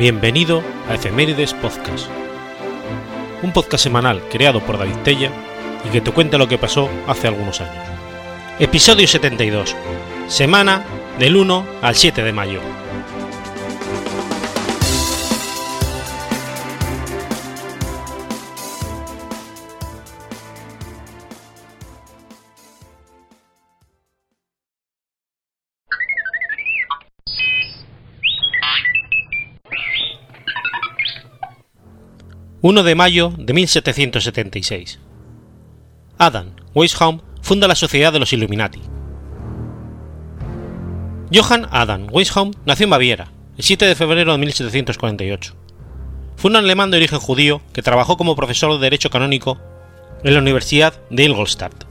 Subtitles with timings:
[0.00, 2.08] Bienvenido a Efemérides Podcast,
[3.42, 5.30] un podcast semanal creado por David Tella
[5.86, 7.84] y que te cuenta lo que pasó hace algunos años.
[8.58, 9.76] Episodio 72,
[10.26, 10.86] semana
[11.18, 12.60] del 1 al 7 de mayo.
[32.62, 34.98] 1 de mayo de 1776.
[36.18, 38.82] Adam Weishaupt funda la Sociedad de los Illuminati.
[41.32, 45.54] Johann Adam Weishaupt nació en Baviera, el 7 de febrero de 1748.
[46.36, 49.58] Fue un alemán de origen judío que trabajó como profesor de Derecho Canónico
[50.22, 51.86] en la Universidad de Ingolstadt.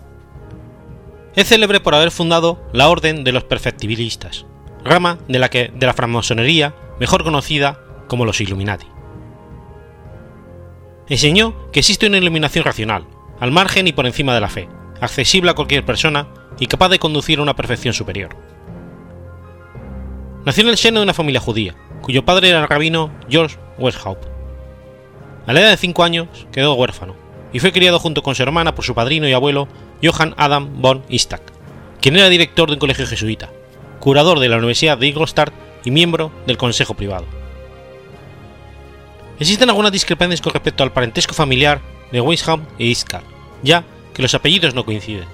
[1.36, 4.45] Es célebre por haber fundado la Orden de los Perfectibilistas,
[4.86, 8.86] rama de la, que, de la francmasonería mejor conocida como los Illuminati
[11.10, 13.06] enseñó que existe una iluminación racional,
[13.40, 14.70] al margen y por encima de la fe,
[15.02, 16.28] accesible a cualquier persona
[16.60, 18.36] y capaz de conducir a una perfección superior.
[20.46, 24.26] Nació en el seno de una familia judía, cuyo padre era el rabino George Weishaupt.
[25.48, 27.16] A la edad de 5 años quedó huérfano
[27.52, 29.68] y fue criado junto con su hermana por su padrino y abuelo
[30.04, 31.42] Johann Adam von Istak,
[32.02, 33.50] quien era director de un colegio jesuita,
[34.00, 35.52] curador de la Universidad de Ingolstadt
[35.84, 37.39] y miembro del Consejo Privado.
[39.40, 43.23] Existen algunas discrepancias con respecto al parentesco familiar de Weishaupt e Iskar,
[43.64, 45.28] ya que los apellidos no coinciden.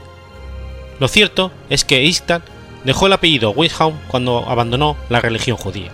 [0.99, 2.43] Lo cierto es que Iskar
[2.83, 5.91] dejó el apellido Weishaupt cuando abandonó la religión judía.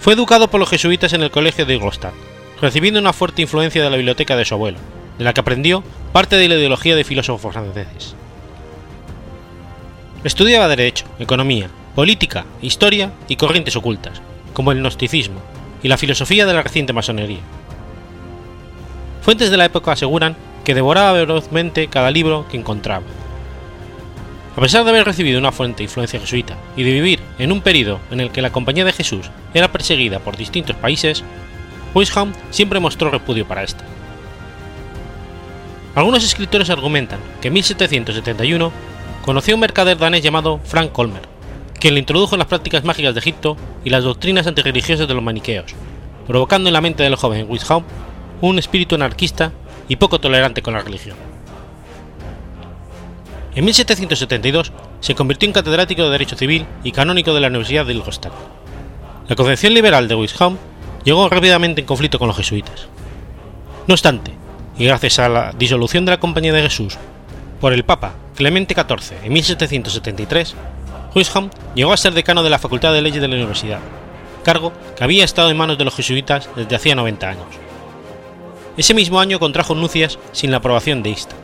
[0.00, 2.14] Fue educado por los jesuitas en el colegio de Ingolstadt,
[2.60, 4.78] recibiendo una fuerte influencia de la biblioteca de su abuelo,
[5.18, 8.14] de la que aprendió parte de la ideología de filósofos franceses.
[10.24, 14.22] Estudiaba Derecho, Economía, Política, Historia y corrientes ocultas,
[14.54, 15.40] como el gnosticismo,
[15.84, 17.40] y la filosofía de la reciente masonería.
[19.20, 20.34] Fuentes de la época aseguran
[20.64, 23.04] que devoraba velozmente cada libro que encontraba.
[24.56, 28.00] A pesar de haber recibido una fuerte influencia jesuita y de vivir en un periodo
[28.10, 31.22] en el que la Compañía de Jesús era perseguida por distintos países,
[31.94, 33.84] Weishaupt siempre mostró repudio para esta.
[35.94, 38.72] Algunos escritores argumentan que en 1771
[39.22, 41.33] conoció a un mercader danés llamado Frank Colmer,
[41.84, 45.74] quien le introdujo las prácticas mágicas de Egipto y las doctrinas antirreligiosas de los maniqueos,
[46.26, 47.86] provocando en la mente del joven Weishaupt
[48.40, 49.52] un espíritu anarquista
[49.86, 51.18] y poco tolerante con la religión.
[53.54, 57.92] En 1772 se convirtió en catedrático de Derecho Civil y canónico de la Universidad de
[57.92, 58.32] Ingolstadt.
[59.28, 60.56] La concepción liberal de Weishaupt
[61.04, 62.88] llegó rápidamente en conflicto con los jesuitas.
[63.86, 64.32] No obstante,
[64.78, 66.96] y gracias a la disolución de la Compañía de Jesús
[67.60, 70.54] por el Papa Clemente XIV en 1773,
[71.14, 73.78] Weishaupt llegó a ser decano de la Facultad de Leyes de la Universidad,
[74.42, 77.46] cargo que había estado en manos de los jesuitas desde hacía 90 años.
[78.76, 81.36] Ese mismo año contrajo nupcias sin la aprobación de Ista.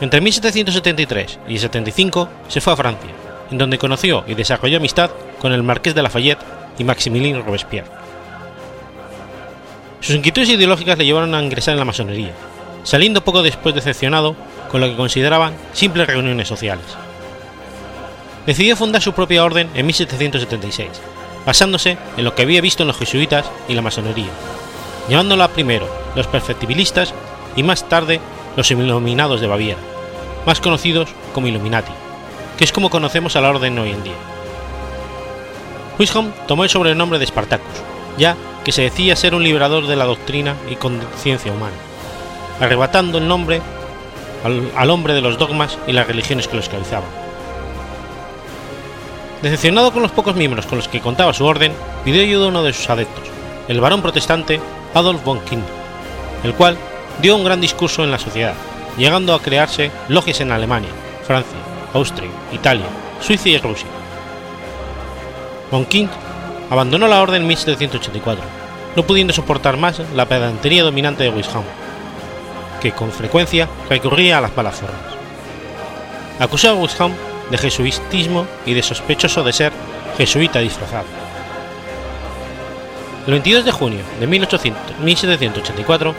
[0.00, 3.10] Entre 1773 y 75 se fue a Francia,
[3.50, 5.10] en donde conoció y desarrolló amistad
[5.40, 6.44] con el marqués de Lafayette
[6.78, 7.90] y Maximilien Robespierre.
[10.00, 12.32] Sus inquietudes ideológicas le llevaron a ingresar en la masonería,
[12.84, 14.36] saliendo poco después decepcionado
[14.70, 16.84] con lo que consideraban simples reuniones sociales
[18.46, 20.88] decidió fundar su propia orden en 1776,
[21.44, 24.30] basándose en lo que había visto en los jesuitas y la masonería,
[25.08, 27.12] llamándola primero los perfectibilistas
[27.56, 28.20] y más tarde
[28.56, 29.80] los iluminados de Baviera,
[30.46, 31.92] más conocidos como Illuminati,
[32.56, 34.14] que es como conocemos a la orden hoy en día.
[35.98, 37.82] Weishaupt tomó el sobrenombre de Spartacus,
[38.16, 41.76] ya que se decía ser un liberador de la doctrina y conciencia humana,
[42.60, 43.60] arrebatando el nombre
[44.44, 47.25] al, al hombre de los dogmas y las religiones que lo esclavizaban
[49.46, 51.72] Decepcionado con los pocos miembros con los que contaba su orden,
[52.04, 53.22] pidió ayuda a uno de sus adeptos,
[53.68, 54.60] el varón protestante
[54.92, 55.62] Adolf von Kind,
[56.42, 56.76] el cual
[57.22, 58.54] dio un gran discurso en la sociedad,
[58.98, 60.90] llegando a crearse logias en Alemania,
[61.24, 61.56] Francia,
[61.94, 62.86] Austria, Italia,
[63.20, 63.86] Suiza y Rusia.
[65.70, 66.10] Von Kind
[66.68, 68.44] abandonó la orden en 1784,
[68.96, 71.68] no pudiendo soportar más la pedantería dominante de Weishaupt,
[72.80, 74.98] que con frecuencia recurría a las malas formas.
[76.40, 79.72] Acusó a Weishaupt de jesuitismo y de sospechoso de ser
[80.16, 81.06] jesuita disfrazado.
[83.26, 86.14] El 22 de junio de 1784,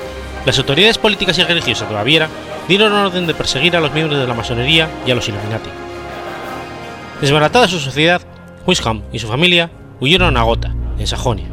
[0.45, 2.29] las autoridades políticas y religiosas de Baviera
[2.67, 5.69] dieron orden de perseguir a los miembros de la masonería y a los Illuminati.
[7.21, 8.21] Desbaratada su sociedad,
[8.65, 11.47] Weishaupt y su familia huyeron a Gotha, en Sajonia.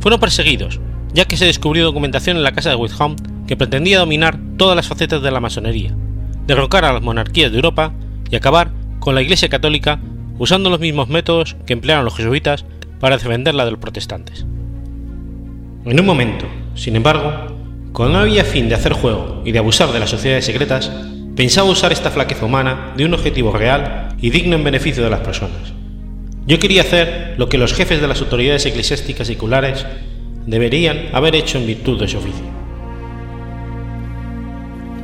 [0.00, 0.80] Fueron perseguidos,
[1.12, 4.86] ya que se descubrió documentación en la casa de Weishaupt que pretendía dominar todas las
[4.86, 5.94] facetas de la masonería,
[6.46, 7.92] derrocar a las monarquías de Europa
[8.30, 10.00] y acabar con la Iglesia Católica
[10.38, 12.64] usando los mismos métodos que emplearon los jesuitas
[13.00, 14.46] para defenderla de los protestantes.
[15.84, 17.30] En un momento, sin embargo,
[17.92, 20.90] cuando no había fin de hacer juego y de abusar de las sociedades secretas,
[21.36, 25.20] pensaba usar esta flaqueza humana de un objetivo real y digno en beneficio de las
[25.20, 25.72] personas.
[26.46, 29.86] Yo quería hacer lo que los jefes de las autoridades eclesiásticas y seculares
[30.46, 32.61] deberían haber hecho en virtud de su oficio.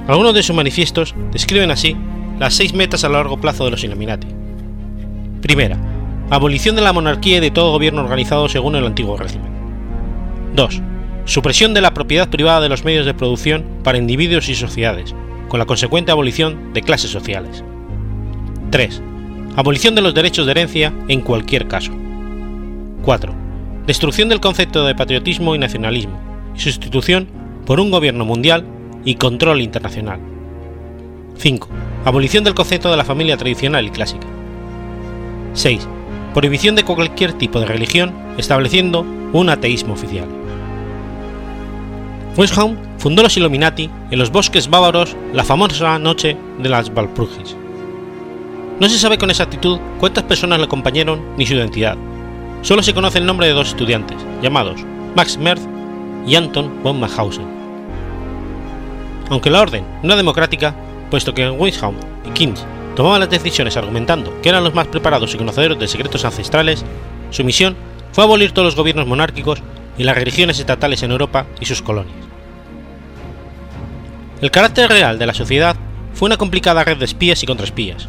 [0.09, 1.95] Algunos de sus manifiestos describen así
[2.39, 4.27] las seis metas a largo plazo de los Illuminati.
[5.43, 5.77] Primera,
[6.31, 9.53] abolición de la monarquía y de todo gobierno organizado según el antiguo régimen.
[10.55, 10.81] 2.
[11.27, 15.15] Supresión de la propiedad privada de los medios de producción para individuos y sociedades,
[15.49, 17.63] con la consecuente abolición de clases sociales.
[18.71, 19.03] 3.
[19.57, 21.93] Abolición de los derechos de herencia en cualquier caso.
[23.03, 23.35] 4.
[23.87, 26.19] Destrucción del concepto de patriotismo y nacionalismo,
[26.57, 27.29] y sustitución
[27.67, 28.65] por un gobierno mundial
[29.05, 30.21] y control internacional.
[31.37, 31.69] 5.
[32.05, 34.27] Abolición del concepto de la familia tradicional y clásica.
[35.55, 35.87] 6.
[36.35, 40.27] Prohibición de cualquier tipo de religión, estableciendo un ateísmo oficial.
[42.37, 47.57] Weishaupt fundó los Illuminati en los bosques bávaros la famosa noche de las Walpurgis.
[48.79, 51.97] No se sabe con exactitud cuántas personas le acompañaron ni su identidad.
[52.63, 54.81] Solo se conoce el nombre de dos estudiantes, llamados
[55.17, 55.63] Max Merz
[56.27, 57.58] y Anton von Mauthausen.
[59.31, 60.75] Aunque la orden no democrática,
[61.11, 62.65] puesto que Weishaupt y Kings
[62.97, 66.85] tomaban las decisiones argumentando que eran los más preparados y conocedores de secretos ancestrales,
[67.31, 67.77] su misión
[68.13, 69.63] fue abolir todos los gobiernos monárquicos
[69.97, 72.17] y las religiones estatales en Europa y sus colonias.
[74.41, 75.77] El carácter real de la sociedad
[76.15, 78.09] fue una complicada red de espías y contraespías.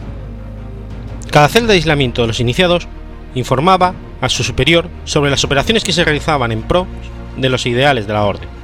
[1.32, 2.88] Cada celda de aislamiento de los iniciados
[3.36, 6.88] informaba a su superior sobre las operaciones que se realizaban en pro
[7.38, 8.59] de los ideales de la orden.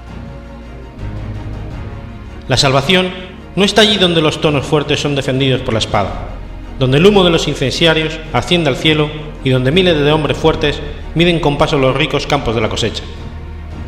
[2.47, 3.09] La salvación
[3.55, 6.29] no está allí donde los tonos fuertes son defendidos por la espada,
[6.77, 9.09] donde el humo de los incendiarios asciende al cielo
[9.43, 10.79] y donde miles de hombres fuertes
[11.15, 13.01] miden con paso los ricos campos de la cosecha.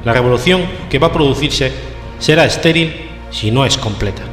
[0.06, 1.72] La revolución que va a producirse
[2.18, 2.94] será estéril
[3.30, 4.24] si no es completa.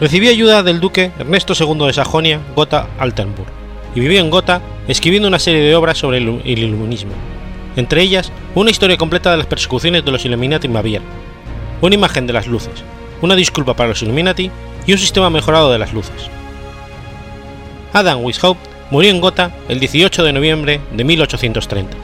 [0.00, 3.48] Recibió ayuda del duque Ernesto II de Sajonia, Gotha-Altenburg,
[3.94, 7.12] y vivió en Gotha escribiendo una serie de obras sobre el iluminismo,
[7.74, 11.04] entre ellas una historia completa de las persecuciones de los Illuminati en Baviera,
[11.80, 12.84] una imagen de las luces,
[13.22, 14.50] una disculpa para los Illuminati
[14.86, 16.30] y un sistema mejorado de las luces.
[17.92, 21.96] Adam Weishaupt murió en Gotha el 18 de noviembre de 1830,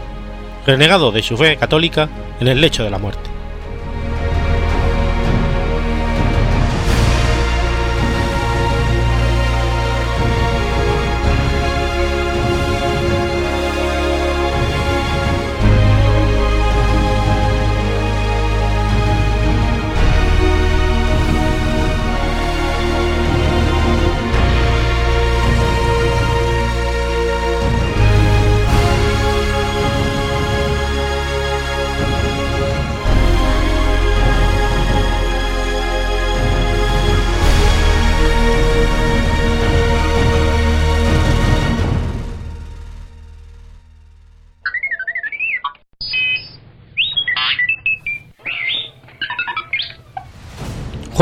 [0.66, 2.08] renegado de su fe católica
[2.40, 3.31] en el lecho de la muerte.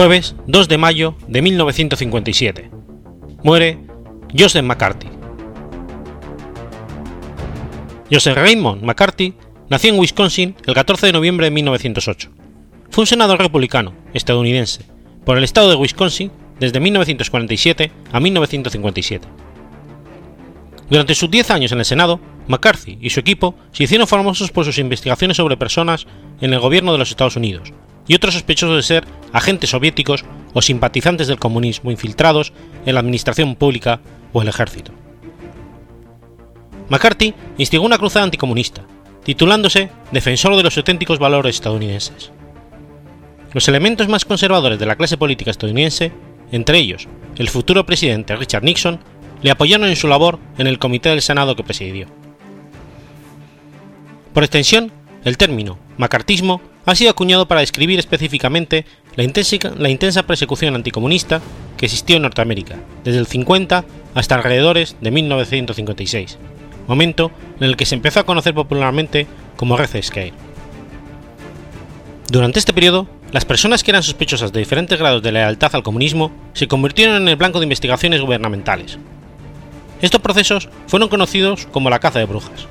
[0.01, 2.71] Jueves 2 de mayo de 1957.
[3.43, 3.81] Muere
[4.35, 5.09] Joseph McCarthy.
[8.11, 9.35] Joseph Raymond McCarthy
[9.69, 12.31] nació en Wisconsin el 14 de noviembre de 1908.
[12.89, 14.87] Fue un senador republicano estadounidense
[15.27, 19.29] por el estado de Wisconsin desde 1947 a 1957.
[20.89, 24.65] Durante sus 10 años en el Senado, McCarthy y su equipo se hicieron famosos por
[24.65, 26.07] sus investigaciones sobre personas
[26.41, 27.75] en el gobierno de los Estados Unidos,
[28.07, 32.53] y otros sospechosos de ser agentes soviéticos o simpatizantes del comunismo infiltrados
[32.87, 34.01] en la administración pública
[34.33, 34.93] o el ejército.
[36.89, 38.83] McCarthy instigó una cruzada anticomunista,
[39.25, 42.33] titulándose Defensor de los auténticos valores estadounidenses.
[43.53, 46.13] Los elementos más conservadores de la clase política estadounidense,
[46.53, 49.01] entre ellos el futuro presidente Richard Nixon,
[49.43, 52.07] le apoyaron en su labor en el comité del Senado que presidió.
[54.35, 54.93] Por extensión,
[55.25, 58.85] el término macartismo ha sido acuñado para describir específicamente
[59.17, 59.23] la
[59.91, 61.41] intensa, persecución anticomunista
[61.77, 63.85] que existió en Norteamérica, desde el 50
[64.15, 66.39] hasta alrededores de 1956,
[66.87, 70.33] momento en el que se empezó a conocer popularmente como Red Scare.
[72.31, 76.33] Durante este periodo, las personas que eran sospechosas de diferentes grados de lealtad al comunismo
[76.53, 78.99] se convirtieron en el blanco de investigaciones gubernamentales.
[80.01, 82.67] Estos procesos fueron conocidos como la caza de brujas.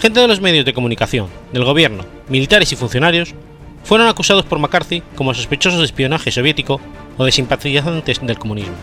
[0.00, 3.34] Gente de los medios de comunicación, del gobierno, militares y funcionarios
[3.82, 6.80] fueron acusados por McCarthy como sospechosos de espionaje soviético
[7.16, 8.76] o de simpatizantes del comunismo.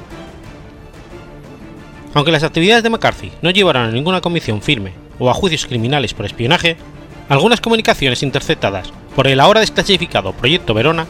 [2.14, 6.14] Aunque las actividades de McCarthy no llevaron a ninguna convicción firme o a juicios criminales
[6.14, 6.76] por espionaje,
[7.30, 11.08] algunas comunicaciones interceptadas por el ahora desclasificado Proyecto Verona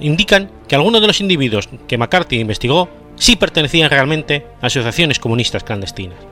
[0.00, 5.62] indican que algunos de los individuos que McCarthy investigó sí pertenecían realmente a asociaciones comunistas
[5.62, 6.31] clandestinas.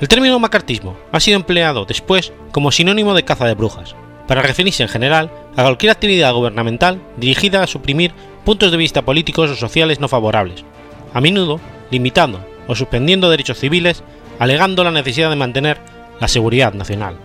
[0.00, 3.96] El término macartismo ha sido empleado después como sinónimo de caza de brujas,
[4.28, 8.12] para referirse en general a cualquier actividad gubernamental dirigida a suprimir
[8.44, 10.64] puntos de vista políticos o sociales no favorables,
[11.12, 14.04] a menudo limitando o suspendiendo derechos civiles,
[14.38, 15.78] alegando la necesidad de mantener
[16.20, 17.16] la seguridad nacional.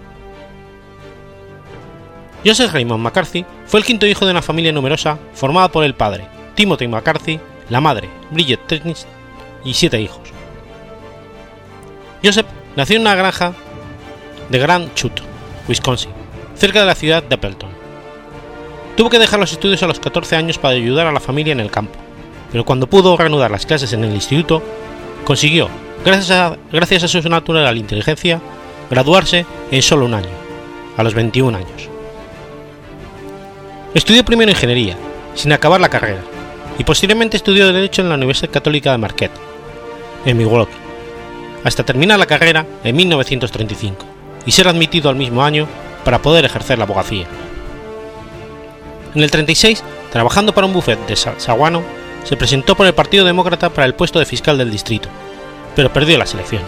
[2.43, 6.25] Joseph Raymond McCarthy fue el quinto hijo de una familia numerosa formada por el padre,
[6.55, 7.39] Timothy McCarthy,
[7.69, 9.05] la madre, Bridget Tennis,
[9.63, 10.33] y siete hijos.
[12.75, 13.53] Nació en una granja
[14.49, 15.21] de Grand Chute,
[15.67, 16.11] Wisconsin,
[16.55, 17.69] cerca de la ciudad de Appleton.
[18.95, 21.59] Tuvo que dejar los estudios a los 14 años para ayudar a la familia en
[21.59, 21.97] el campo,
[22.51, 24.61] pero cuando pudo reanudar las clases en el instituto,
[25.25, 25.69] consiguió,
[26.05, 28.39] gracias a, gracias a su natural inteligencia,
[28.89, 30.29] graduarse en solo un año,
[30.97, 31.89] a los 21 años.
[33.93, 34.95] Estudió primero ingeniería,
[35.35, 36.21] sin acabar la carrera,
[36.77, 39.31] y posteriormente estudió Derecho en la Universidad Católica de Marquette,
[40.25, 40.82] en Milwaukee,
[41.63, 44.05] hasta terminar la carrera en 1935
[44.45, 45.67] y ser admitido al mismo año
[46.03, 47.25] para poder ejercer la abogacía.
[49.15, 51.83] En el 36, trabajando para un buffet de Saguano,
[52.23, 55.09] se presentó por el Partido Demócrata para el puesto de fiscal del distrito,
[55.75, 56.67] pero perdió las elecciones.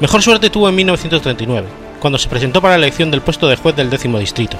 [0.00, 1.66] Mejor suerte tuvo en 1939,
[2.00, 4.58] cuando se presentó para la elección del puesto de juez del décimo distrito.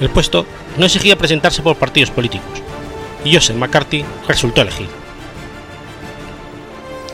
[0.00, 0.46] El puesto
[0.78, 2.62] no exigía presentarse por partidos políticos,
[3.24, 5.01] y Joseph McCarthy resultó elegido.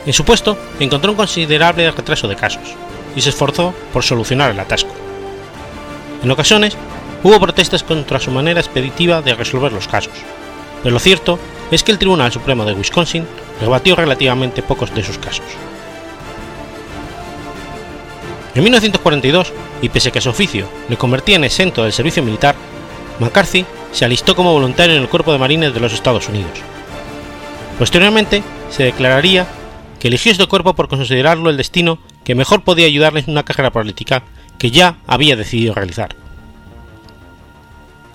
[0.05, 2.75] En su puesto encontró un considerable retraso de casos,
[3.15, 4.93] y se esforzó por solucionar el atasco.
[6.23, 6.75] En ocasiones,
[7.23, 10.13] hubo protestas contra su manera expeditiva de resolver los casos,
[10.83, 11.39] pero lo cierto
[11.71, 13.25] es que el Tribunal Supremo de Wisconsin
[13.61, 15.45] rebatió relativamente pocos de sus casos.
[18.55, 22.55] En 1942, y pese a que su oficio le convertía en exento del servicio militar,
[23.19, 26.59] McCarthy se alistó como voluntario en el Cuerpo de Marines de los Estados Unidos.
[27.77, 29.47] Posteriormente, se declararía
[29.99, 33.71] que eligió este cuerpo por considerarlo el destino que mejor podía ayudarle en una carrera
[33.71, 34.23] política
[34.57, 36.15] que ya había decidido realizar.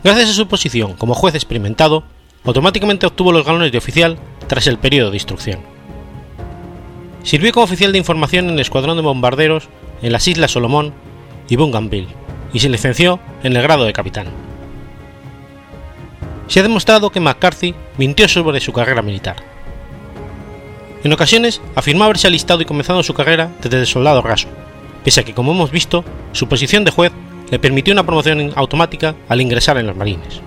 [0.03, 2.05] Gracias a su posición como juez experimentado,
[2.45, 5.61] automáticamente obtuvo los galones de oficial tras el periodo de instrucción.
[7.23, 9.69] Sirvió como oficial de información en el escuadrón de bombarderos
[10.03, 10.93] en las Islas Solomón
[11.49, 12.09] y Bougainville
[12.53, 14.27] y se licenció en el grado de capitán.
[16.49, 19.54] Se ha demostrado que McCarthy mintió sobre su carrera militar.
[21.05, 24.49] En ocasiones afirmó haberse alistado y comenzado su carrera desde soldado raso,
[25.05, 27.13] pese a que, como hemos visto, su posición de juez
[27.51, 30.41] le permitió una promoción automática al ingresar en los marines.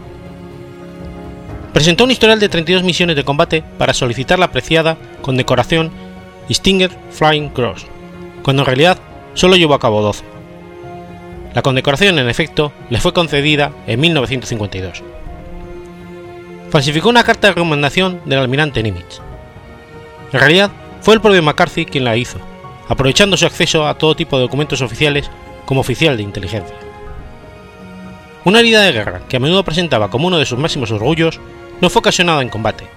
[1.74, 5.92] Presentó un historial de 32 misiones de combate para solicitar la apreciada condecoración
[6.50, 7.86] Stinger Flying Cross,
[8.42, 8.98] cuando en realidad
[9.36, 10.24] solo llevó a cabo 12.
[11.54, 15.04] La condecoración, en efecto, le fue concedida en 1952.
[16.72, 19.27] Falsificó una carta de recomendación del almirante Nimitz.
[20.34, 22.40] En realidad, fue el propio McCarthy quien la hizo,
[22.88, 25.30] aprovechando su acceso a todo tipo de documentos oficiales
[25.66, 26.76] como oficial de inteligencia.
[28.46, 31.40] Una herida de guerra que a menudo presentaba como uno de sus máximos orgullos
[31.82, 32.88] no fue ocasionada en combate,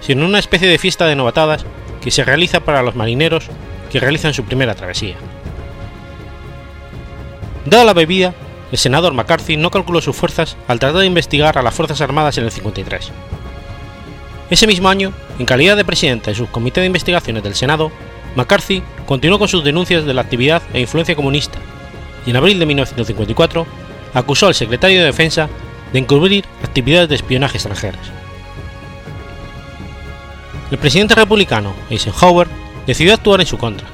[0.00, 1.64] sino en una especie de fiesta de novatadas
[2.00, 3.48] que se realiza para los marineros
[3.90, 5.16] que realizan su primera travesía.
[7.64, 8.34] Dada la bebida,
[8.70, 12.38] el senador McCarthy no calculó sus fuerzas al tratar de investigar a las Fuerzas Armadas
[12.38, 13.12] en el 53.
[14.48, 17.90] Ese mismo año, en calidad de presidente del subcomité de investigaciones del Senado,
[18.36, 21.58] McCarthy continuó con sus denuncias de la actividad e influencia comunista
[22.26, 23.66] y en abril de 1954
[24.14, 25.48] acusó al secretario de Defensa
[25.92, 28.10] de encubrir actividades de espionaje extranjeras.
[30.70, 32.48] El presidente republicano Eisenhower
[32.86, 33.86] decidió actuar en su contra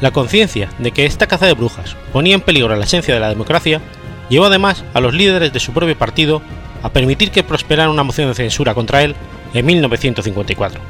[0.00, 3.28] la conciencia de que esta caza de brujas ponía en peligro la esencia de la
[3.28, 3.80] democracia
[4.28, 6.42] llevó además a los líderes de su propio partido
[6.82, 9.14] a permitir que prosperara una moción de censura contra él
[9.54, 10.80] en 1954.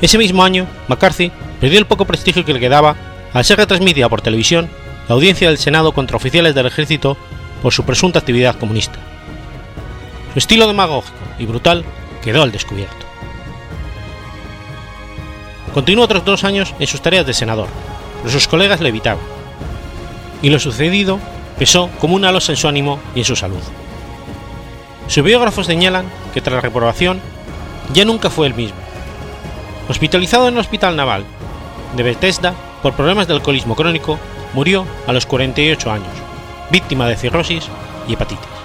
[0.00, 2.96] Ese mismo año, McCarthy perdió el poco prestigio que le quedaba
[3.32, 4.68] al ser retransmitida por televisión
[5.08, 7.16] la audiencia del Senado contra oficiales del ejército
[7.62, 8.98] por su presunta actividad comunista.
[10.32, 11.84] Su estilo demagógico y brutal
[12.22, 13.06] quedó al descubierto.
[15.72, 17.68] Continuó otros dos años en sus tareas de senador,
[18.18, 19.24] pero sus colegas le evitaban.
[20.42, 21.20] Y lo sucedido
[21.58, 23.62] pesó como una losa en su ánimo y en su salud.
[25.08, 27.20] Sus biógrafos señalan que tras la reprobación
[27.92, 28.78] ya nunca fue el mismo.
[29.88, 31.24] Hospitalizado en el Hospital Naval
[31.96, 34.18] de Bethesda por problemas de alcoholismo crónico,
[34.52, 36.12] murió a los 48 años,
[36.70, 37.68] víctima de cirrosis
[38.08, 38.55] y hepatitis.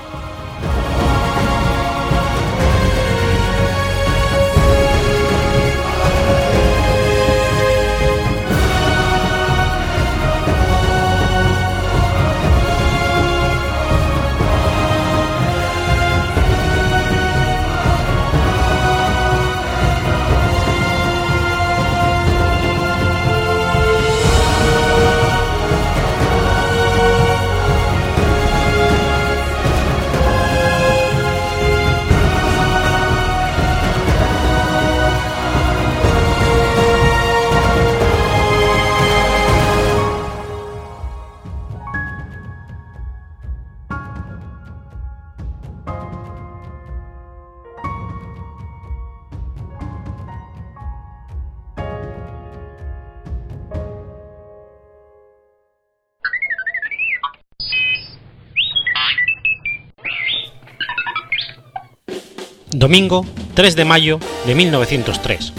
[62.91, 65.53] Domingo 3 de mayo de 1903.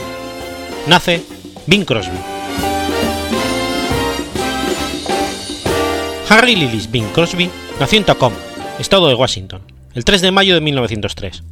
[0.86, 1.22] Nace
[1.66, 2.18] Bing Crosby.
[6.28, 7.48] Harry Lillis Bing Crosby
[7.80, 8.36] nació en Tacoma,
[8.78, 9.62] estado de Washington,
[9.94, 11.42] el 3 de mayo de 1903.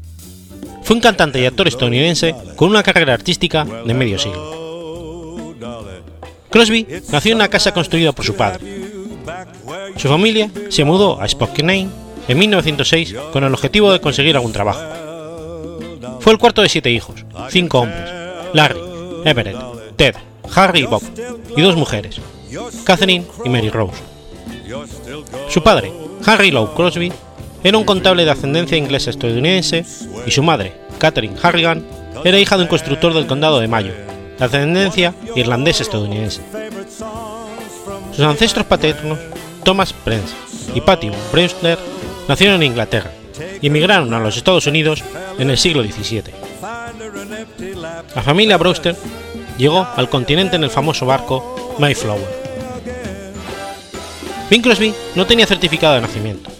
[0.82, 5.56] Fue un cantante y actor estadounidense con una carrera artística de medio siglo.
[6.50, 8.60] Crosby nació en una casa construida por su padre.
[9.96, 11.88] Su familia se mudó a Spokane
[12.28, 15.09] en 1906 con el objetivo de conseguir algún trabajo.
[16.20, 18.10] Fue el cuarto de siete hijos, cinco hombres,
[18.52, 18.78] Larry,
[19.24, 19.56] Everett,
[19.96, 20.14] Ted,
[20.54, 21.02] Harry y Bob,
[21.56, 22.20] y dos mujeres,
[22.84, 23.96] Catherine y Mary Rose.
[25.48, 25.92] Su padre,
[26.26, 27.10] Harry Lowe Crosby,
[27.64, 29.84] era un contable de ascendencia inglesa estadounidense
[30.26, 31.86] y su madre, Catherine Harrigan,
[32.24, 33.92] era hija de un constructor del condado de Mayo,
[34.38, 36.42] de ascendencia irlandesa estadounidense.
[38.12, 39.18] Sus ancestros paternos,
[39.64, 40.34] Thomas Prince
[40.74, 41.78] y Patty Brewster,
[42.28, 43.10] nacieron en Inglaterra
[43.60, 45.02] y emigraron a los Estados Unidos
[45.38, 46.22] en el siglo XVII.
[48.14, 48.96] La familia Brewster
[49.58, 52.40] llegó al continente en el famoso barco Mayflower.
[54.50, 56.50] Bing Crosby no tenía certificado de nacimiento.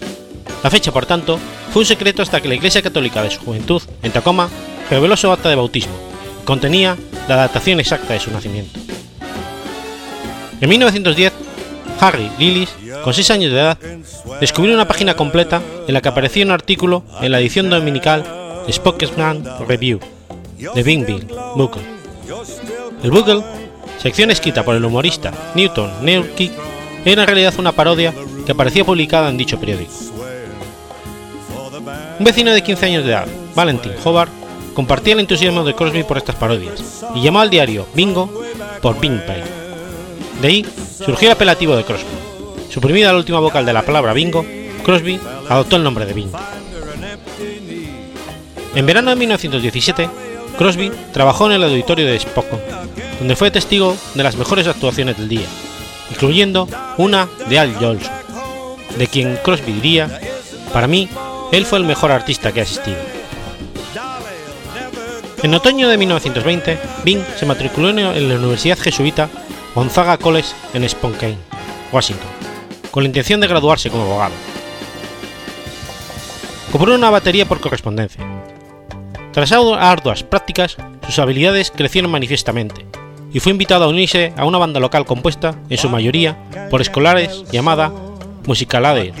[0.63, 1.39] La fecha, por tanto,
[1.73, 4.49] fue un secreto hasta que la Iglesia Católica de su juventud, en Tacoma,
[4.89, 5.93] reveló su acta de bautismo,
[6.39, 8.79] que contenía la datación exacta de su nacimiento.
[10.61, 11.33] En 1910,
[11.99, 12.69] Harry Lillis,
[13.03, 13.77] con 6 años de edad,
[14.39, 18.23] descubrió una página completa en la que aparecía un artículo en la edición dominical
[18.69, 19.99] Spokesman Review
[20.73, 21.27] de Bing Bing.
[23.03, 23.43] El Bugle,
[23.97, 26.51] sección escrita por el humorista Newton Neurkick,
[27.05, 28.13] era en realidad una parodia
[28.45, 29.91] que aparecía publicada en dicho periódico.
[32.19, 34.31] Un vecino de 15 años de edad, Valentin Hobart,
[34.75, 38.29] compartía el entusiasmo de Crosby por estas parodias y llamó al diario Bingo
[38.81, 39.60] por Bing Pay.
[40.41, 40.65] De ahí
[41.05, 42.07] surgió el apelativo de Crosby.
[42.71, 44.43] Suprimida la última vocal de la palabra bingo,
[44.83, 46.31] Crosby adoptó el nombre de Bing.
[48.73, 50.09] En verano de 1917,
[50.57, 52.63] Crosby trabajó en el auditorio de Spokane,
[53.19, 55.45] donde fue testigo de las mejores actuaciones del día,
[56.09, 58.11] incluyendo una de Al Jolson,
[58.97, 60.21] de quien Crosby diría,
[60.73, 61.07] para mí,
[61.51, 62.97] él fue el mejor artista que ha asistido.
[65.43, 69.29] En otoño de 1920, Bing se matriculó en la Universidad Jesuita
[69.73, 71.37] Gonzaga College en Spokane,
[71.93, 72.27] Washington,
[72.91, 74.33] con la intención de graduarse como abogado.
[76.73, 78.21] Compró una batería por correspondencia.
[79.31, 82.85] Tras arduas prácticas, sus habilidades crecieron manifiestamente,
[83.31, 86.37] y fue invitado a unirse a una banda local compuesta, en su mayoría,
[86.69, 87.93] por escolares llamada
[88.45, 89.13] Musicalade,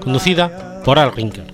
[0.00, 1.52] conducida por Al Rinker.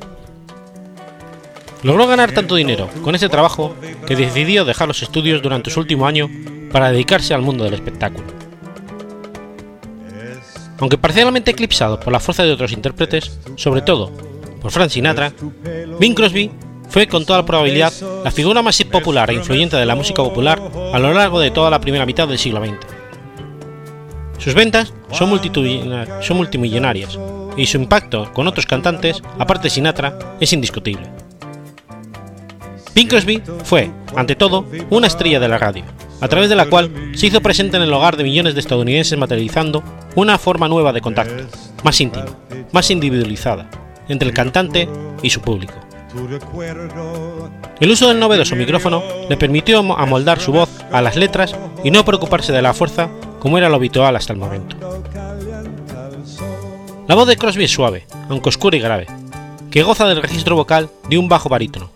[1.83, 3.75] Logró ganar tanto dinero con ese trabajo
[4.07, 6.29] que decidió dejar los estudios durante su último año
[6.73, 8.27] para dedicarse al mundo del espectáculo.
[10.79, 14.13] Aunque parcialmente eclipsado por la fuerza de otros intérpretes, sobre todo
[14.61, 15.33] por Frank Sinatra,
[15.99, 16.51] Bing Crosby
[16.89, 17.93] fue con toda probabilidad
[18.25, 20.61] la figura más popular e influyente de la música popular
[20.93, 22.77] a lo largo de toda la primera mitad del siglo XX.
[24.39, 25.41] Sus ventas son,
[26.23, 27.19] son multimillonarias
[27.57, 31.09] y su impacto con otros cantantes, aparte de Sinatra, es indiscutible.
[32.95, 35.85] Bing Crosby fue, ante todo, una estrella de la radio,
[36.21, 39.19] a través de la cual se hizo presente en el hogar de millones de estadounidenses
[39.19, 39.83] materializando
[40.15, 41.45] una forma nueva de contacto,
[41.85, 42.27] más íntima,
[42.73, 43.69] más individualizada,
[44.09, 44.89] entre el cantante
[45.23, 45.75] y su público.
[47.81, 51.55] El uso del novedoso micrófono le permitió amoldar su voz a las letras
[51.85, 54.77] y no preocuparse de la fuerza como era lo habitual hasta el momento.
[57.07, 59.07] La voz de Crosby es suave, aunque oscura y grave,
[59.71, 61.91] que goza del registro vocal de un bajo barítono,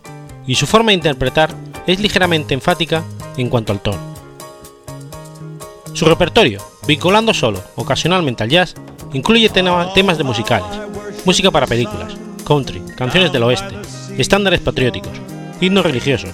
[0.47, 1.51] y su forma de interpretar
[1.87, 3.03] es ligeramente enfática
[3.37, 4.12] en cuanto al tono.
[5.95, 8.75] Su repertorio, vinculando solo ocasionalmente al jazz,
[9.13, 10.81] incluye temas de musicales,
[11.25, 12.15] música para películas,
[12.47, 13.75] country, canciones del oeste,
[14.17, 15.13] estándares patrióticos,
[15.61, 16.33] himnos religiosos,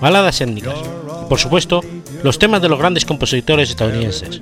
[0.00, 1.82] baladas étnicas y, por supuesto,
[2.22, 4.40] los temas de los grandes compositores estadounidenses,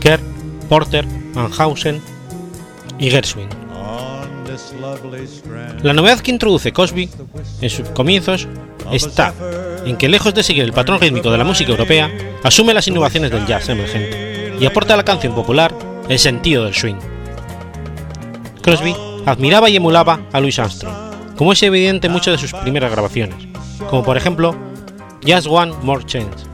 [0.00, 0.20] Kerr,
[0.68, 2.02] Porter, Anhausen
[2.98, 3.48] y Gershwin.
[5.82, 7.08] La novedad que introduce Cosby
[7.60, 8.46] en sus comienzos
[8.92, 9.32] está
[9.86, 12.10] en que lejos de seguir el patrón rítmico de la música europea,
[12.42, 15.74] asume las innovaciones del jazz emergente y aporta a la canción popular
[16.08, 16.96] el sentido del swing.
[18.62, 18.94] Crosby
[19.26, 20.94] admiraba y emulaba a Louis Armstrong,
[21.36, 23.36] como es evidente en muchas de sus primeras grabaciones,
[23.90, 24.54] como por ejemplo
[25.26, 26.46] Just One More Chance.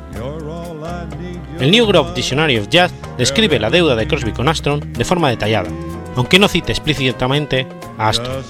[1.61, 5.29] El New Grove Dictionary of Jazz describe la deuda de Crosby con Armstrong de forma
[5.29, 5.69] detallada,
[6.17, 7.67] aunque no cite explícitamente
[7.99, 8.45] a Armstrong.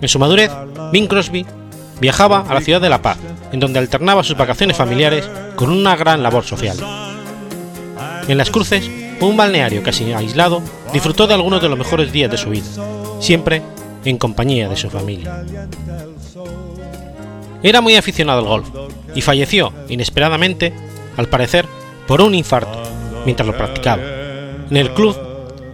[0.00, 0.50] En su madurez,
[0.92, 1.46] Bing Crosby
[2.00, 3.18] viajaba a la ciudad de La Paz,
[3.52, 6.76] en donde alternaba sus vacaciones familiares con una gran labor social.
[8.28, 12.38] En Las Cruces, un balneario casi aislado, disfrutó de algunos de los mejores días de
[12.38, 12.66] su vida,
[13.20, 13.62] siempre
[14.04, 15.44] en compañía de su familia.
[17.62, 18.68] Era muy aficionado al golf
[19.14, 20.72] y falleció inesperadamente,
[21.16, 21.66] al parecer,
[22.06, 22.82] por un infarto
[23.24, 24.02] mientras lo practicaba,
[24.70, 25.16] en el club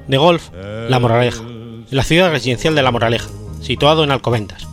[0.08, 0.50] de golf
[0.88, 3.28] La Moraleja, en la ciudad residencial de La Moraleja,
[3.60, 4.65] situado en Alcobendas,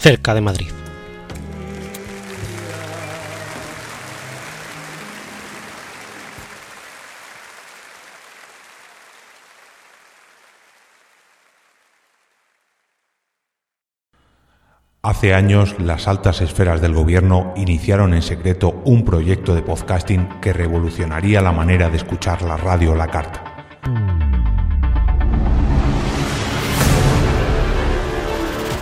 [0.00, 0.70] cerca de Madrid.
[15.02, 20.52] Hace años, las altas esferas del gobierno iniciaron en secreto un proyecto de podcasting que
[20.52, 23.50] revolucionaría la manera de escuchar la radio la carta.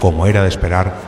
[0.01, 1.08] Como era de esperar,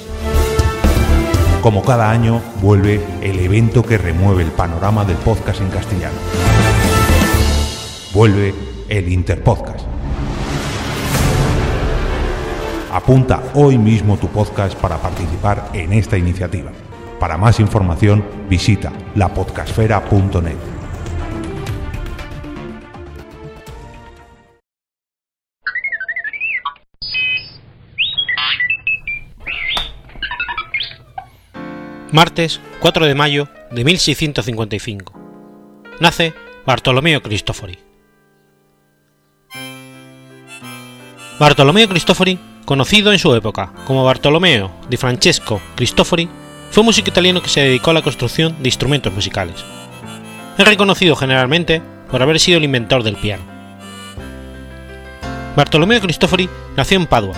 [1.61, 6.15] Como cada año, vuelve el evento que remueve el panorama del podcast en castellano.
[8.15, 8.55] Vuelve
[8.89, 9.85] el Interpodcast.
[12.91, 16.71] Apunta hoy mismo tu podcast para participar en esta iniciativa.
[17.19, 20.80] Para más información, visita lapodcasfera.net.
[32.11, 35.13] Martes 4 de mayo de 1655.
[36.01, 36.33] Nace
[36.65, 37.79] Bartolomeo Cristofori.
[41.39, 46.27] Bartolomeo Cristofori, conocido en su época como Bartolomeo di Francesco Cristofori,
[46.69, 49.63] fue un músico italiano que se dedicó a la construcción de instrumentos musicales.
[50.57, 53.43] Es reconocido generalmente por haber sido el inventor del piano.
[55.55, 57.35] Bartolomeo Cristofori nació en Padua,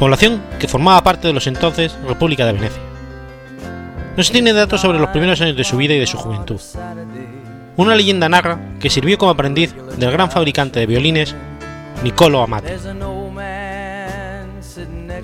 [0.00, 2.95] población que formaba parte de los entonces República de Venecia.
[4.16, 6.60] No se tiene datos sobre los primeros años de su vida y de su juventud.
[7.76, 11.34] Una leyenda narra que sirvió como aprendiz del gran fabricante de violines
[12.02, 12.72] Niccolo Amati.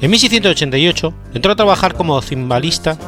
[0.01, 2.99] En 1688 entró a trabajar como cimbalista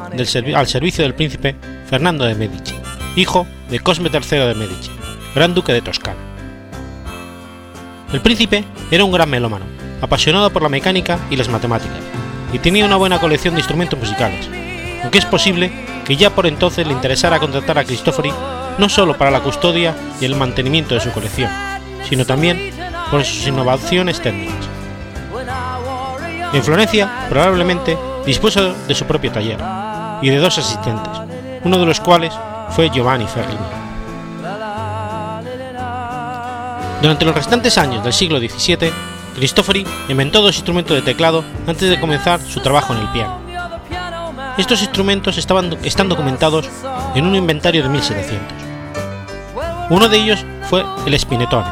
[0.55, 2.75] al servicio del príncipe Fernando de Medici,
[3.17, 4.91] hijo de Cosme III de Medici,
[5.35, 6.19] gran duque de Toscana.
[8.13, 9.65] El príncipe era un gran melómano,
[10.01, 11.99] apasionado por la mecánica y las matemáticas,
[12.53, 14.49] y tenía una buena colección de instrumentos musicales,
[15.05, 15.71] aunque es posible
[16.07, 18.33] que ya por entonces le interesara contratar a Cristofori
[18.79, 21.51] no solo para la custodia y el mantenimiento de su colección,
[22.09, 22.73] sino también
[23.11, 24.67] por sus innovaciones técnicas.
[26.55, 29.59] En Florencia, probablemente, dispuso de su propio taller
[30.23, 31.13] y de dos asistentes,
[31.65, 32.33] uno de los cuales
[32.71, 33.59] fue Giovanni Ferrini.
[37.03, 38.91] Durante los restantes años del siglo XVII,
[39.35, 43.44] Cristofori inventó dos instrumentos de teclado antes de comenzar su trabajo en el piano.
[44.57, 46.71] Estos instrumentos estaban, están documentados
[47.17, 48.41] en un inventario de 1700.
[49.91, 51.67] Uno de ellos fue el spinetone,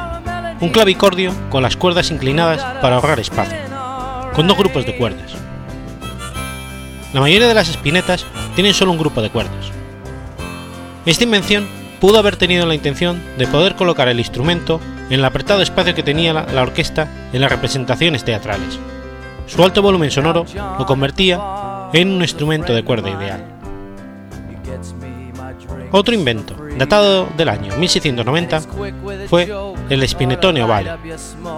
[0.60, 3.56] un clavicordio con las cuerdas inclinadas para ahorrar espacio,
[4.34, 5.32] con dos grupos de cuerdas.
[7.12, 9.70] La mayoría de las espinetas tienen solo un grupo de cuerdas.
[11.06, 11.68] Esta invención
[12.00, 16.02] pudo haber tenido la intención de poder colocar el instrumento en el apretado espacio que
[16.02, 18.80] tenía la, la orquesta en las representaciones teatrales.
[19.46, 20.44] Su alto volumen sonoro
[20.78, 21.38] lo convertía
[21.92, 23.44] en un instrumento de cuerda ideal.
[25.90, 28.60] Otro invento, datado del año 1690,
[29.28, 29.52] fue
[29.90, 30.92] el spinetone ovale,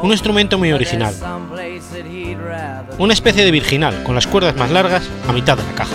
[0.02, 1.14] un instrumento muy original,
[2.98, 5.94] una especie de virginal con las cuerdas más largas a mitad de la caja.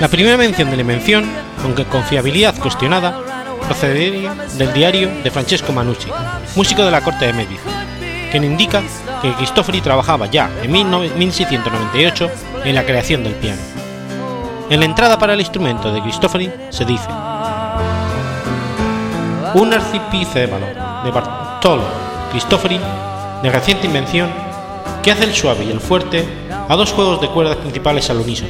[0.00, 1.24] La primera mención de la invención,
[1.62, 3.20] aunque con fiabilidad cuestionada,
[3.64, 6.08] procedería del diario de Francesco Manucci,
[6.56, 7.68] músico de la corte de Medici,
[8.32, 8.82] quien indica
[9.20, 12.30] que Cristofori trabajaba ya en 1698
[12.64, 13.60] en la creación del piano.
[14.70, 17.08] En la entrada para el instrumento de Cristofori se dice
[19.54, 20.64] un arcipicébalo
[21.04, 21.82] de Bartolo
[22.30, 22.80] Cristofori
[23.42, 24.30] de reciente invención
[25.02, 26.26] que hace el suave y el fuerte
[26.70, 28.48] a dos juegos de cuerdas principales al unísono,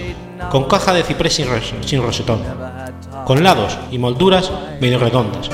[0.49, 1.49] con caja de ciprés sin,
[1.85, 2.40] sin rosetón,
[3.25, 5.51] con lados y molduras medio redondas,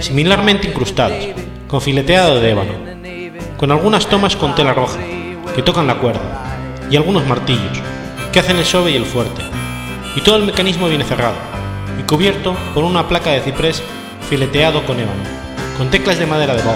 [0.00, 1.26] similarmente incrustadas,
[1.68, 2.91] con fileteado de ébano,
[3.62, 4.98] con algunas tomas con tela roja,
[5.54, 6.58] que tocan la cuerda,
[6.90, 7.80] y algunos martillos,
[8.32, 9.40] que hacen el suave y el fuerte,
[10.16, 11.36] y todo el mecanismo viene cerrado,
[11.96, 13.80] y cubierto por una placa de ciprés
[14.28, 15.22] fileteado con ébano,
[15.78, 16.74] con teclas de madera de boj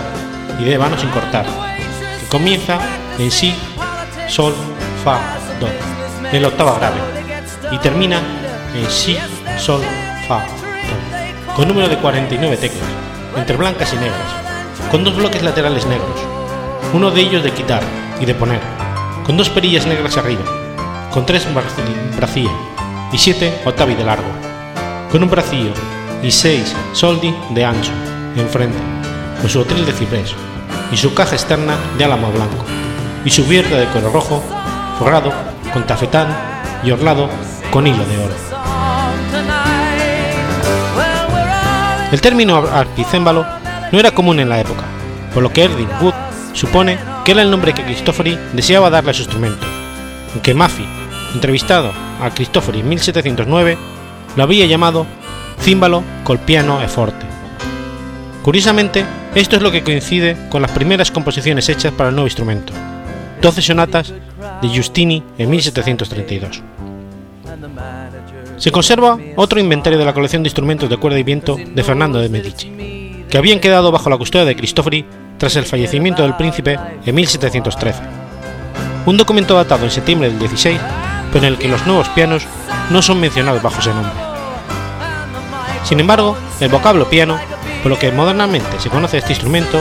[0.60, 1.44] y de ébano sin cortar,
[2.20, 2.78] que comienza
[3.18, 3.52] en si,
[4.28, 4.54] sol,
[5.02, 5.18] fa,
[5.58, 5.66] do,
[6.30, 7.00] en la octava grave,
[7.72, 8.20] y termina
[8.76, 9.18] en Si,
[9.58, 9.80] Sol,
[10.28, 12.88] Fa, Do, con número de 49 teclas,
[13.36, 14.30] entre blancas y negras,
[14.92, 16.35] con dos bloques laterales negros,
[16.92, 17.82] uno de ellos de quitar
[18.20, 18.60] y de poner,
[19.24, 20.42] con dos perillas negras arriba,
[21.12, 21.46] con tres
[22.16, 22.52] bracillas
[23.12, 24.28] y siete octavi de largo,
[25.10, 25.72] con un bracillo
[26.22, 27.92] y seis soldi de ancho
[28.36, 28.78] enfrente,
[29.40, 30.34] con su hotel de ciprés
[30.92, 32.64] y su caja externa de álamo blanco,
[33.24, 34.42] y su cubierta de cuero rojo,
[34.98, 35.32] forrado
[35.72, 36.28] con tafetán
[36.84, 37.28] y orlado
[37.70, 38.34] con hilo de oro.
[42.12, 43.44] El término arpicémbalo
[43.90, 44.84] no era común en la época,
[45.34, 46.14] por lo que Erdin Wood
[46.56, 49.66] supone que era el nombre que Cristofori deseaba darle a su instrumento,
[50.32, 50.86] aunque Maffei,
[51.34, 53.78] entrevistado a Cristofori en 1709,
[54.36, 55.06] lo había llamado
[55.60, 57.26] címbalo col piano e forte.
[58.42, 62.72] Curiosamente, esto es lo que coincide con las primeras composiciones hechas para el nuevo instrumento,
[63.42, 64.14] 12 sonatas
[64.62, 66.62] de Giustini en 1732.
[68.56, 72.18] Se conserva otro inventario de la colección de instrumentos de cuerda y viento de Fernando
[72.18, 75.04] de Medici, que habían quedado bajo la custodia de Cristofori
[75.38, 78.00] tras el fallecimiento del príncipe en 1713.
[79.06, 80.80] Un documento datado en septiembre del 16,
[81.32, 82.46] pero en el que los nuevos pianos
[82.90, 84.12] no son mencionados bajo ese nombre.
[85.84, 87.38] Sin embargo, el vocablo piano,
[87.82, 89.80] por lo que modernamente se conoce este instrumento,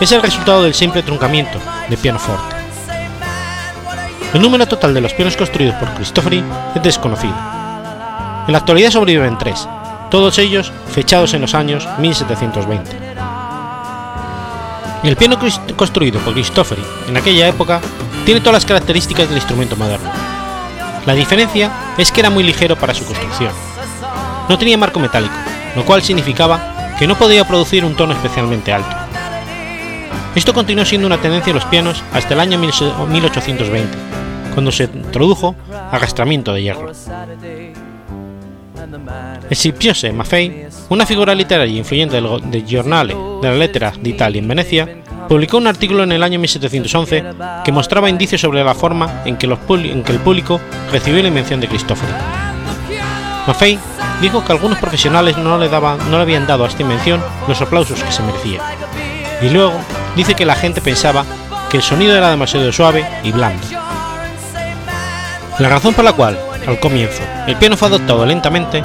[0.00, 1.58] es el resultado del simple truncamiento
[1.88, 2.56] de pianoforte.
[4.32, 7.34] El número total de los pianos construidos por Cristofori es desconocido.
[8.46, 9.68] En la actualidad sobreviven tres,
[10.10, 13.29] todos ellos fechados en los años 1720.
[15.02, 15.38] El piano
[15.76, 17.80] construido por Cristofori en aquella época
[18.26, 20.10] tiene todas las características del instrumento moderno.
[21.06, 23.52] La diferencia es que era muy ligero para su construcción.
[24.48, 25.34] No tenía marco metálico,
[25.74, 28.94] lo cual significaba que no podía producir un tono especialmente alto.
[30.34, 33.98] Esto continuó siendo una tendencia en los pianos hasta el año 1820,
[34.52, 35.56] cuando se introdujo
[35.90, 36.92] agastramiento de hierro.
[39.48, 44.88] Escipione Maffei, una figura literaria influyente del, del Giornale de la Lettera d'Italia en Venecia,
[45.28, 47.24] publicó un artículo en el año 1711
[47.64, 51.28] que mostraba indicios sobre la forma en que, los, en que el público recibió la
[51.28, 52.12] invención de Cristofori.
[53.46, 53.78] Maffei
[54.20, 57.60] dijo que algunos profesionales no le, daban, no le habían dado a esta invención los
[57.60, 58.60] aplausos que se merecía,
[59.40, 59.72] y luego
[60.16, 61.24] dice que la gente pensaba
[61.70, 63.66] que el sonido era demasiado suave y blando.
[65.58, 68.82] La razón por la cual, al comienzo, el piano fue adoptado lentamente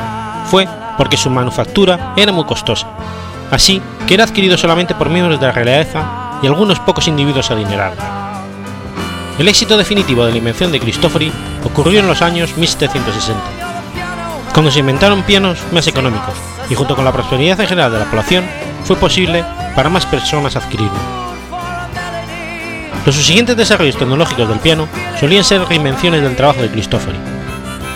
[0.49, 2.87] fue porque su manufactura era muy costosa,
[3.51, 7.99] así que era adquirido solamente por miembros de la realeza y algunos pocos individuos adinerados.
[9.37, 11.31] El éxito definitivo de la invención de Cristofori
[11.63, 13.41] ocurrió en los años 1760,
[14.53, 16.35] cuando se inventaron pianos más económicos
[16.69, 18.45] y junto con la prosperidad en general de la población
[18.85, 19.43] fue posible
[19.75, 21.25] para más personas adquirirlo.
[23.05, 24.87] Los siguientes desarrollos tecnológicos del piano
[25.19, 27.34] solían ser reinvenciones del trabajo de Cristofori.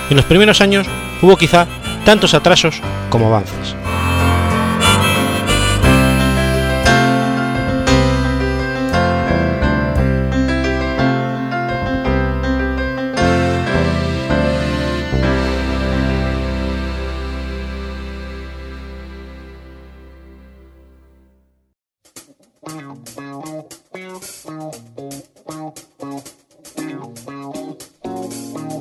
[0.09, 0.87] En los primeros años
[1.21, 1.67] hubo quizá
[2.05, 3.78] tantos atrasos como avances.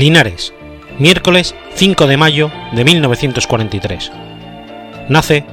[0.00, 0.54] Linares,
[0.98, 4.10] miércoles 5 de mayo de 1943.
[5.10, 5.44] Nace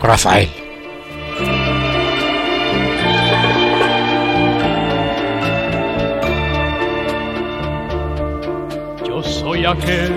[0.00, 0.48] Rafael.
[9.04, 10.12] Yo soy aquel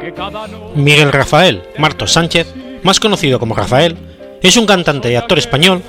[0.00, 3.96] que cada Miguel Rafael Martos Sánchez, más conocido como Rafael,
[4.40, 5.82] es un cantante y actor español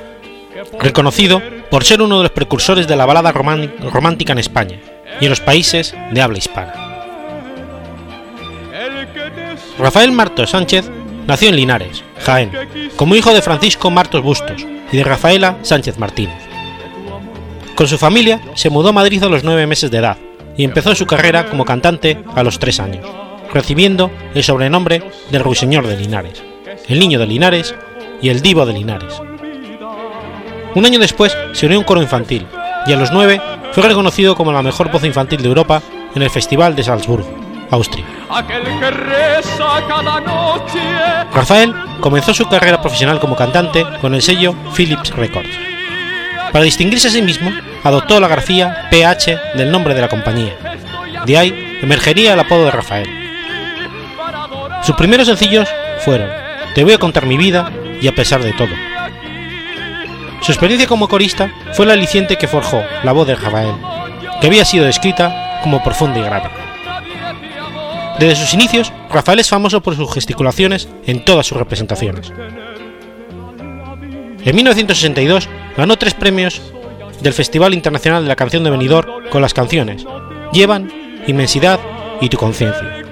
[0.79, 4.79] reconocido por ser uno de los precursores de la balada romántica en España
[5.21, 6.86] y en los países de habla hispana.
[9.79, 10.89] Rafael Martos Sánchez
[11.27, 12.51] nació en Linares, Jaén,
[12.95, 16.37] como hijo de Francisco Martos Bustos y de Rafaela Sánchez Martínez.
[17.75, 20.17] Con su familia se mudó a Madrid a los nueve meses de edad
[20.55, 23.05] y empezó su carrera como cantante a los tres años,
[23.53, 26.41] recibiendo el sobrenombre del Ruiseñor de Linares,
[26.87, 27.75] el Niño de Linares
[28.19, 29.21] y el Divo de Linares.
[30.73, 32.47] Un año después se unió a un coro infantil
[32.87, 33.39] y a los nueve
[33.73, 35.83] fue reconocido como la mejor voz infantil de Europa
[36.15, 37.29] en el Festival de Salzburgo,
[37.69, 38.05] Austria.
[41.33, 45.49] Rafael comenzó su carrera profesional como cantante con el sello Philips Records.
[46.51, 47.51] Para distinguirse a sí mismo,
[47.83, 50.55] adoptó la grafía PH del nombre de la compañía.
[51.25, 53.07] De ahí emergería el apodo de Rafael.
[54.83, 56.29] Sus primeros sencillos fueron
[56.75, 58.69] Te voy a contar mi vida y A pesar de todo.
[60.41, 63.73] Su experiencia como corista fue el aliciente que forjó la voz de Rafael,
[64.39, 66.66] que había sido descrita como profunda y grave.
[68.19, 72.31] Desde sus inicios, Rafael es famoso por sus gesticulaciones en todas sus representaciones.
[74.43, 76.61] En 1962 ganó tres premios
[77.21, 80.05] del Festival Internacional de la Canción de Benidorm con las canciones
[80.51, 80.91] Llevan,
[81.27, 81.79] Inmensidad
[82.19, 83.03] y Tu Conciencia.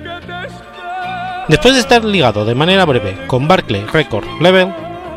[1.50, 4.74] Después de estar ligado de manera breve con Barclay Record Level,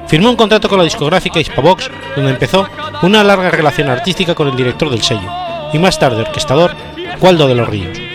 [0.07, 2.68] firmó un contrato con la discográfica Hispavox, donde empezó
[3.01, 5.31] una larga relación artística con el director del sello
[5.72, 6.74] y más tarde orquestador
[7.20, 8.08] Waldo de los Ríos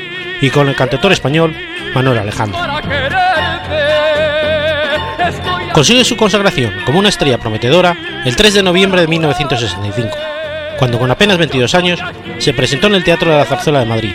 [0.44, 1.56] y con el cantautor español
[1.96, 2.60] Manuel Alejandro.
[5.72, 10.18] Consigue su consagración como una estrella prometedora el 3 de noviembre de 1965,
[10.78, 12.02] cuando con apenas 22 años
[12.40, 14.12] se presentó en el Teatro de la Zarzuela de Madrid,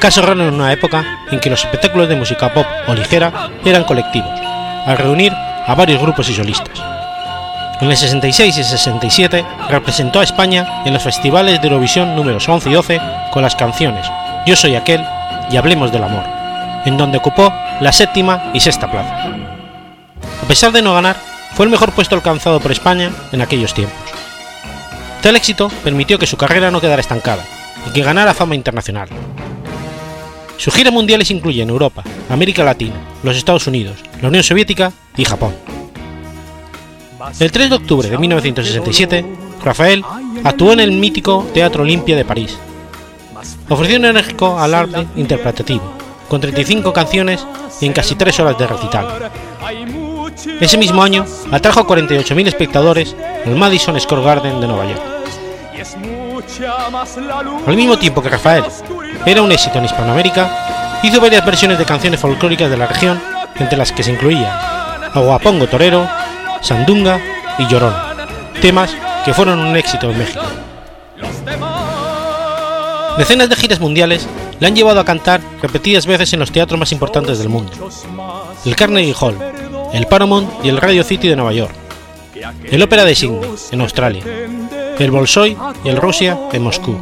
[0.00, 3.84] caso raro en una época en que los espectáculos de música pop o ligera eran
[3.84, 4.32] colectivos,
[4.86, 6.82] al reunir a varios grupos y solistas.
[7.80, 12.70] En el 66 y 67 representó a España en los festivales de Eurovisión números 11
[12.70, 13.00] y 12
[13.32, 14.06] con las canciones
[14.46, 15.04] Yo soy aquel
[15.50, 16.24] y Hablemos del Amor,
[16.84, 19.28] en donde ocupó la séptima y sexta plaza.
[20.42, 21.16] A pesar de no ganar,
[21.54, 23.98] fue el mejor puesto alcanzado por España en aquellos tiempos.
[25.22, 27.44] Tal éxito permitió que su carrera no quedara estancada
[27.88, 29.08] y que ganara fama internacional.
[30.56, 35.54] Sus giras mundiales incluyen Europa, América Latina, los Estados Unidos, la Unión Soviética y Japón.
[37.40, 39.24] El 3 de octubre de 1967,
[39.64, 40.04] Rafael
[40.44, 42.58] actuó en el mítico Teatro Olimpia de París,
[43.68, 45.82] ofreció un enérgico alarde interpretativo,
[46.28, 47.46] con 35 canciones
[47.80, 49.30] y en casi 3 horas de recital.
[50.60, 55.02] Ese mismo año atrajo a 48.000 espectadores el Madison Square Garden de Nueva York.
[57.66, 58.64] Al mismo tiempo que Rafael
[59.26, 63.20] era un éxito en Hispanoamérica, hizo varias versiones de canciones folclóricas de la región,
[63.56, 64.52] entre las que se incluían
[65.14, 66.08] Aguapongo Torero,
[66.60, 67.20] Sandunga
[67.58, 67.94] y Llorón,
[68.60, 68.90] temas
[69.24, 70.42] que fueron un éxito en México.
[73.18, 74.26] Decenas de giras mundiales
[74.58, 77.70] le han llevado a cantar repetidas veces en los teatros más importantes del mundo.
[78.64, 79.36] El Carnegie Hall,
[79.92, 81.72] el Paramount y el Radio City de Nueva York.
[82.64, 83.40] El Ópera de Sydney,
[83.70, 84.24] en Australia.
[84.98, 86.98] El Bolshoi y el Rusia, en Moscú.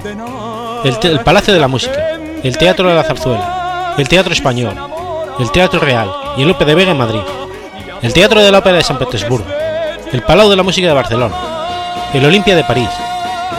[0.85, 4.75] El, Palacio de la Música, el Teatro de la Zarzuela, el Teatro Español,
[5.39, 7.23] el Teatro Real y el Lope de Vega en Madrid.
[8.03, 9.47] El Teatro de la Ópera de San Petersburgo.
[10.13, 11.35] El Palau de la Música de Barcelona.
[12.13, 12.91] El Olimpia de París.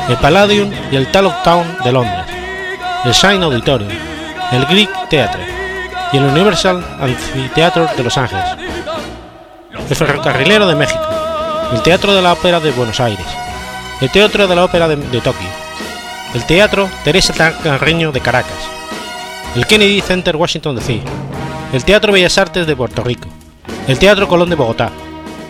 [0.08, 2.23] El Palladium y el Talk Town de Londres
[3.06, 3.92] el Shine Auditorium,
[4.52, 5.46] el Greek Theatre
[6.14, 8.46] y el Universal Amphitheatre de Los Ángeles,
[9.90, 11.04] el Ferrocarrilero de México,
[11.74, 13.26] el Teatro de la Ópera de Buenos Aires,
[14.00, 15.50] el Teatro de la Ópera de, de Tokio,
[16.34, 18.54] el Teatro Teresa Carreño de Caracas,
[19.56, 21.02] el Kennedy Center Washington DC,
[21.74, 23.28] el Teatro Bellas Artes de Puerto Rico,
[23.88, 24.92] el Teatro Colón de Bogotá,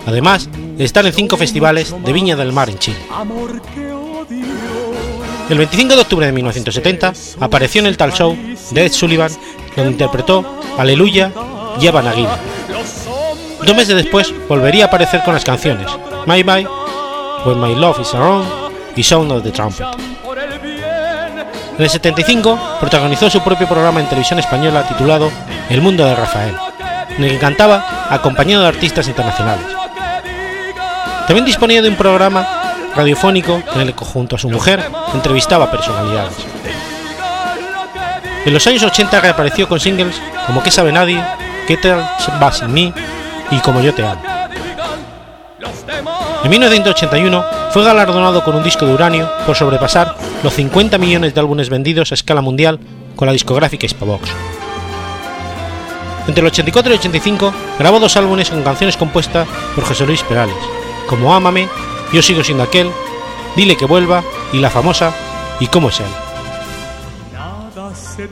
[0.07, 2.97] además de estar en cinco festivales de Viña del Mar en Chile.
[5.49, 8.37] El 25 de octubre de 1970 apareció en el tal show
[8.71, 9.31] de Ed Sullivan,
[9.75, 11.31] donde interpretó Aleluya
[11.79, 12.39] y Naguila.
[13.65, 15.87] Dos meses después volvería a aparecer con las canciones
[16.25, 16.67] My Bye,
[17.45, 18.47] When My Love Is Around
[18.95, 19.85] y Sound of the Trumpet.
[21.77, 25.29] En el 75 protagonizó su propio programa en televisión española titulado
[25.69, 26.55] El Mundo de Rafael,
[27.17, 29.65] en el que cantaba acompañado de artistas internacionales.
[31.27, 32.62] También disponía de un programa
[32.95, 34.83] radiofónico en el que junto a su mujer
[35.13, 36.33] entrevistaba personalidades.
[38.45, 41.23] En los años 80 reapareció con singles como ¿Qué sabe nadie?,
[41.67, 42.05] ¿Qué tal
[42.41, 42.93] va sin mí?
[43.51, 44.21] y Como yo te amo.
[46.43, 51.39] En 1981 fue galardonado con un disco de uranio por sobrepasar los 50 millones de
[51.39, 52.79] álbumes vendidos a escala mundial
[53.15, 54.29] con la discográfica Hispavox.
[56.27, 60.21] Entre el 84 y el 85 grabó dos álbumes con canciones compuestas por José Luis
[60.23, 60.55] Perales,
[61.07, 61.67] como Ámame
[62.13, 62.89] yo sigo siendo aquel
[63.55, 65.13] Dile que vuelva y la famosa
[65.59, 66.05] ¿Y cómo es él?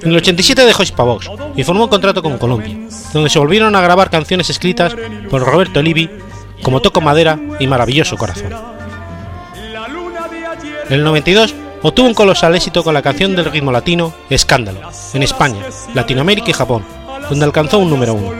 [0.01, 2.75] En el 87 dejó Hispavox y formó un contrato con Columbia,
[3.13, 4.95] donde se volvieron a grabar canciones escritas
[5.29, 6.09] por Roberto Livi
[6.61, 8.53] como Toco Madera y Maravilloso Corazón.
[10.87, 14.81] En el 92 obtuvo un colosal éxito con la canción del ritmo latino Escándalo,
[15.13, 15.61] en España,
[15.93, 16.83] Latinoamérica y Japón,
[17.29, 18.31] donde alcanzó un número uno.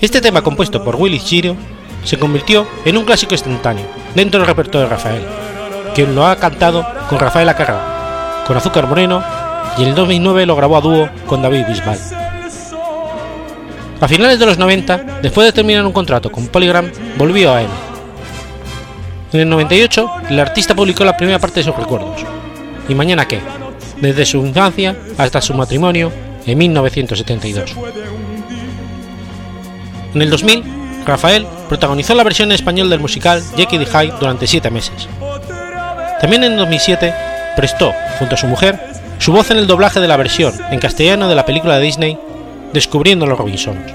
[0.00, 1.56] Este tema compuesto por Willy Chiro
[2.04, 5.24] se convirtió en un clásico instantáneo dentro del repertorio de Rafael,
[5.94, 9.22] quien lo ha cantado con Rafael Acarra, con Azúcar Moreno
[9.76, 11.98] y en el 2009 lo grabó a dúo con David Bisbal.
[14.00, 17.68] A finales de los 90, después de terminar un contrato con Polygram, volvió a él.
[19.32, 22.20] En el 98, el artista publicó la primera parte de sus recuerdos.
[22.88, 23.40] ¿Y mañana qué?
[24.00, 26.12] Desde su infancia hasta su matrimonio
[26.46, 27.74] en 1972.
[30.14, 34.46] En el 2000, Rafael protagonizó la versión en español del musical Jackie the Hyde durante
[34.46, 35.08] siete meses.
[36.20, 37.14] También en 2007
[37.56, 38.80] prestó, junto a su mujer,
[39.18, 42.18] su voz en el doblaje de la versión en castellano de la película de Disney
[42.72, 43.92] Descubriendo los Robinsons.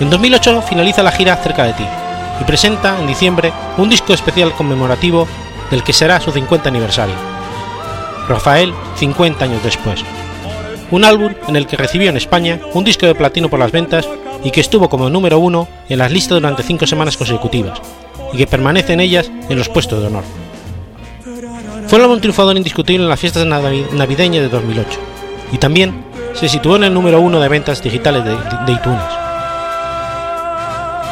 [0.00, 1.86] En 2008 finaliza la gira Cerca de ti
[2.40, 5.26] y presenta en diciembre un disco especial conmemorativo
[5.70, 7.14] del que será su 50 aniversario.
[8.28, 10.04] Rafael 50 años después.
[10.90, 14.08] Un álbum en el que recibió en España un disco de platino por las ventas
[14.44, 17.80] y que estuvo como número uno en las listas durante cinco semanas consecutivas,
[18.32, 20.24] y que permanece en ellas en los puestos de honor.
[21.86, 25.00] Fue el álbum triunfador indiscutible en las fiestas navideñas de 2008,
[25.52, 29.02] y también se situó en el número uno de ventas digitales de, de iTunes.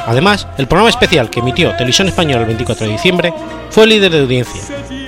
[0.06, 3.34] Además, el programa especial que emitió Televisión Española el 24 de diciembre
[3.70, 4.62] fue líder de audiencia,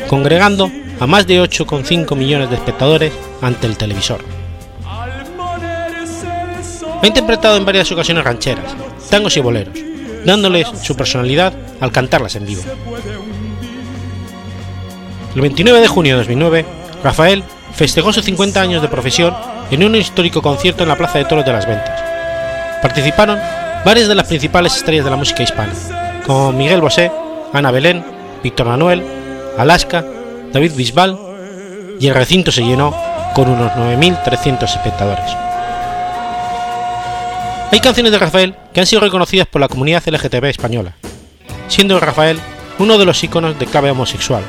[0.08, 4.37] congregando a más de 8,5 millones de espectadores ante el televisor.
[7.00, 8.74] Ha interpretado en varias ocasiones rancheras,
[9.08, 9.78] tangos y boleros,
[10.24, 12.62] dándoles su personalidad al cantarlas en vivo.
[15.34, 16.66] El 29 de junio de 2009,
[17.04, 17.44] Rafael
[17.74, 19.34] festejó sus 50 años de profesión
[19.70, 22.02] en un histórico concierto en la Plaza de Toros de las Ventas.
[22.82, 23.38] Participaron
[23.84, 25.72] varias de las principales estrellas de la música hispana,
[26.26, 27.12] como Miguel Bosé,
[27.52, 28.04] Ana Belén,
[28.42, 29.04] Víctor Manuel,
[29.56, 30.04] Alaska,
[30.52, 31.16] David Bisbal,
[32.00, 32.94] y el recinto se llenó
[33.34, 35.47] con unos 9.300 espectadores.
[37.70, 40.94] Hay canciones de Rafael que han sido reconocidas por la comunidad LGTB española,
[41.68, 42.40] siendo Rafael
[42.78, 44.42] uno de los iconos de clave homosexual,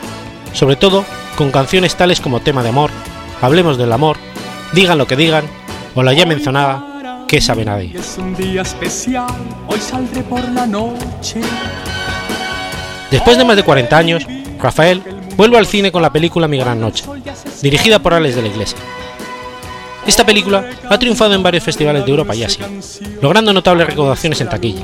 [0.53, 1.03] sobre todo
[1.35, 2.91] con canciones tales como Tema de Amor,
[3.41, 4.17] Hablemos del Amor,
[4.73, 5.45] Digan lo que digan,
[5.95, 7.93] o la ya mencionada ¿Qué sabe nadie?
[13.11, 14.25] Después de más de 40 años,
[14.59, 15.03] Rafael
[15.37, 17.05] vuelve al cine con la película Mi Gran Noche,
[17.61, 18.79] dirigida por Alex de la Iglesia,
[20.07, 22.67] esta película ha triunfado en varios festivales de Europa y Asia,
[23.21, 24.81] logrando notables recaudaciones en taquilla.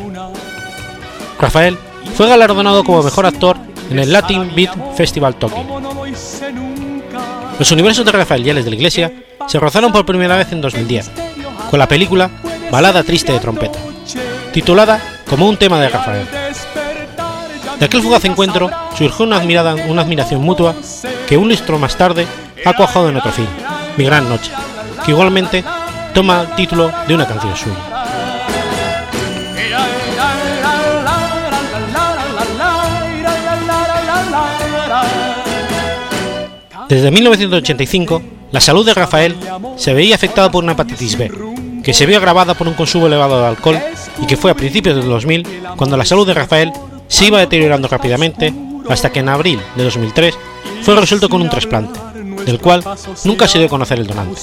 [1.39, 1.78] Rafael
[2.16, 3.57] fue galardonado como mejor actor
[3.89, 5.63] en el Latin Beat Festival Tokyo.
[7.57, 9.13] Los universos de Rafael y Alex de la Iglesia
[9.47, 11.11] se rozaron por primera vez en 2010,
[11.70, 12.30] con la película
[12.72, 13.80] Balada Triste de Trompeta,
[14.51, 14.99] titulada
[15.30, 16.28] como un tema de Rafael.
[17.80, 20.76] De aquel fugaz encuentro surgió una, admiración mutua
[21.28, 22.26] que un lustro más tarde
[22.66, 23.47] ha cuajado en otro film,
[23.97, 24.51] Mi Gran Noche,
[25.06, 25.64] que igualmente
[26.14, 27.95] toma el título de una canción suya.
[36.89, 39.36] Desde 1985, la salud de Rafael
[39.76, 41.32] se veía afectada por una hepatitis B,
[41.84, 43.80] que se vio agravada por un consumo elevado de alcohol
[44.22, 46.72] y que fue a principios del 2000 cuando la salud de Rafael
[47.08, 48.53] se iba deteriorando rápidamente
[48.89, 50.38] hasta que en abril de 2003
[50.82, 51.99] fue resuelto con un trasplante,
[52.45, 52.84] del cual
[53.24, 54.41] nunca se dio a conocer el donante.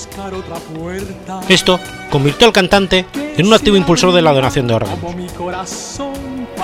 [1.48, 1.78] Esto
[2.10, 3.06] convirtió al cantante
[3.36, 4.98] en un activo impulsor de la donación de órganos.
[5.68, 6.10] Su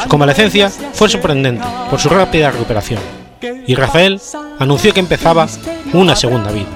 [0.08, 3.00] convalecencia fue sorprendente por su rápida recuperación,
[3.66, 4.20] y Rafael
[4.58, 5.46] anunció que empezaba
[5.92, 6.68] una segunda vida.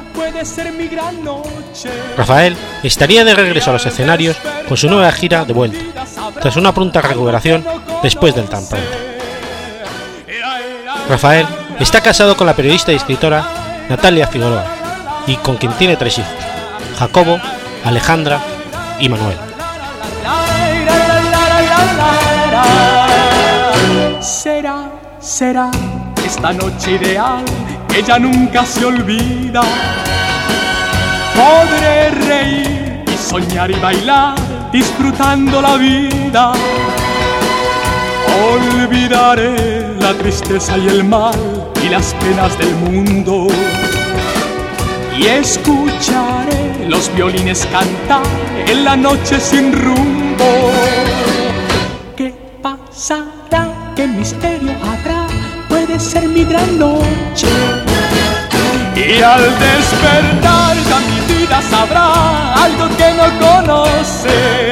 [2.16, 4.36] Rafael estaría de regreso a los escenarios
[4.68, 6.04] con su nueva gira de vuelta,
[6.40, 7.64] tras una pronta recuperación
[8.02, 8.88] después del trasplante.
[11.08, 11.46] Rafael
[11.82, 13.44] está casado con la periodista y escritora
[13.88, 14.64] Natalia Figueroa,
[15.26, 16.30] y con quien tiene tres hijos,
[16.96, 17.40] Jacobo,
[17.84, 18.40] Alejandra
[19.00, 19.36] y Manuel.
[24.20, 25.70] Será, será
[26.24, 27.44] esta noche ideal,
[27.92, 29.62] ella nunca se olvida.
[31.34, 34.36] Podré reír y soñar y bailar,
[34.70, 36.52] disfrutando la vida.
[38.54, 43.48] Olvidaré la tristeza y el mal y las penas del mundo.
[45.18, 48.22] Y escucharé los violines cantar
[48.66, 50.70] en la noche sin rumbo.
[52.16, 53.92] ¿Qué pasará?
[53.94, 55.22] ¿Qué misterio habrá?
[55.72, 57.48] puede ser mi gran noche.
[58.94, 64.71] Y al despertar ya mi vida sabrá algo que no conoce.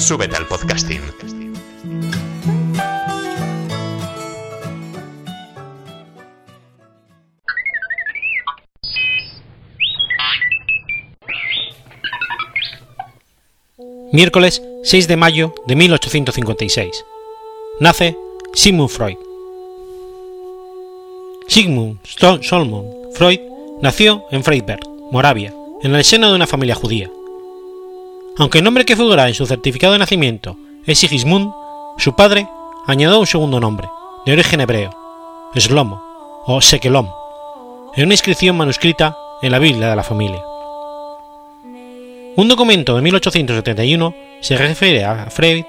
[0.00, 1.02] Súbete al podcasting.
[14.10, 17.04] Miércoles 6 de mayo de 1856.
[17.78, 18.16] Nace
[18.54, 19.18] Sigmund Freud.
[21.46, 21.98] Sigmund
[22.42, 23.40] Solomon Freud
[23.82, 24.80] nació en Freiberg,
[25.12, 27.10] Moravia, en el seno de una familia judía.
[28.40, 31.52] Aunque el nombre que figura en su certificado de nacimiento es Sigismund,
[31.98, 32.48] su padre
[32.86, 33.86] añadió un segundo nombre,
[34.24, 34.96] de origen hebreo,
[35.54, 36.02] Shlomo
[36.46, 37.06] o Sekelom,
[37.94, 40.42] en una inscripción manuscrita en la Biblia de la familia.
[42.34, 45.66] Un documento de 1871 se refiere a Freud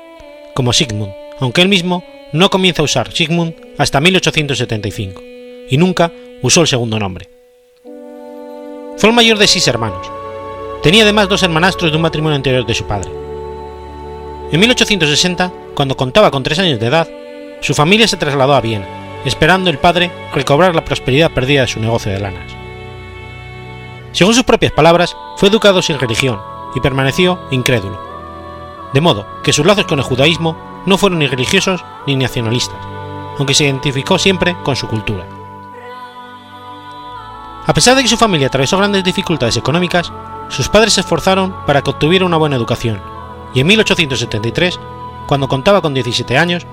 [0.54, 1.12] como Sigmund,
[1.42, 5.22] aunque él mismo no comienza a usar Sigmund hasta 1875,
[5.70, 6.10] y nunca
[6.42, 7.28] usó el segundo nombre.
[8.96, 10.21] Fue el mayor de seis hermanos,
[10.82, 13.12] Tenía además dos hermanastros de un matrimonio anterior de su padre.
[14.52, 17.08] En 1860, cuando contaba con tres años de edad,
[17.62, 18.88] su familia se trasladó a Viena,
[19.24, 22.52] esperando el padre recobrar la prosperidad perdida de su negocio de lanas.
[24.12, 26.40] Según sus propias palabras, fue educado sin religión
[26.76, 28.02] y permaneció incrédulo,
[28.94, 32.80] de modo que sus lazos con el judaísmo no fueron ni religiosos ni nacionalistas,
[33.38, 35.26] aunque se identificó siempre con su cultura.
[37.68, 40.12] A pesar de que su familia atravesó grandes dificultades económicas,
[40.52, 43.02] sus padres se esforzaron para que obtuviera una buena educación,
[43.56, 44.80] y en 1873,
[45.28, 46.68] cuando contaba con 17 años,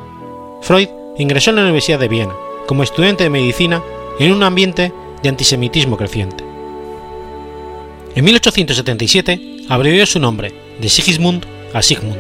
[0.63, 2.35] Freud ingresó en la Universidad de Viena
[2.67, 3.83] como estudiante de medicina
[4.19, 6.45] en un ambiente de antisemitismo creciente.
[8.15, 12.19] En 1877 abrevió su nombre de Sigismund a Sigmund.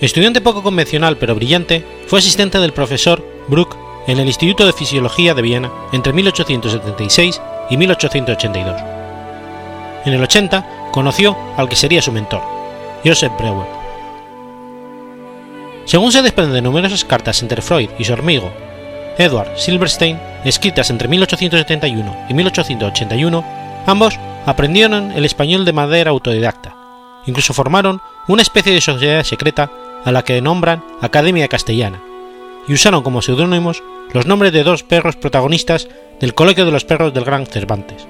[0.00, 3.76] Estudiante poco convencional pero brillante, fue asistente del profesor Bruck
[4.06, 8.99] en el Instituto de Fisiología de Viena entre 1876 y 1882
[10.04, 12.42] en el 80 conoció al que sería su mentor,
[13.04, 13.66] Joseph Breuer.
[15.84, 18.52] Según se desprende de numerosas cartas entre Freud y su amigo
[19.18, 23.44] Edward Silverstein, escritas entre 1871 y 1881,
[23.86, 26.74] ambos aprendieron el español de manera autodidacta.
[27.26, 29.70] Incluso formaron una especie de sociedad secreta
[30.04, 32.00] a la que nombran Academia Castellana,
[32.66, 33.82] y usaron como seudónimos
[34.12, 35.88] los nombres de dos perros protagonistas
[36.18, 38.06] del Colegio de los Perros del Gran Cervantes,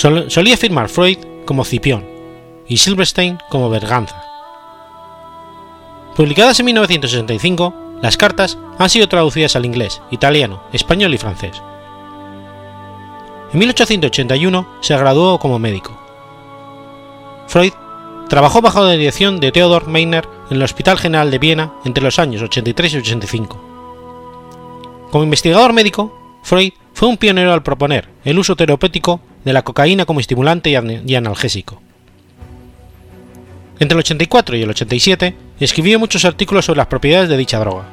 [0.00, 2.06] solía firmar Freud como Cipión
[2.66, 4.24] y Silverstein como Berganza.
[6.16, 11.62] Publicadas en 1965, las cartas han sido traducidas al inglés, italiano, español y francés.
[13.52, 15.98] En 1881 se graduó como médico.
[17.46, 17.72] Freud
[18.28, 22.18] trabajó bajo la dirección de Theodor Meiner en el Hospital General de Viena entre los
[22.18, 23.60] años 83 y 85.
[25.10, 26.12] Como investigador médico,
[26.42, 31.14] Freud fue un pionero al proponer el uso terapéutico de la cocaína como estimulante y
[31.14, 31.80] analgésico.
[33.78, 37.84] Entre el 84 y el 87 escribió muchos artículos sobre las propiedades de dicha droga.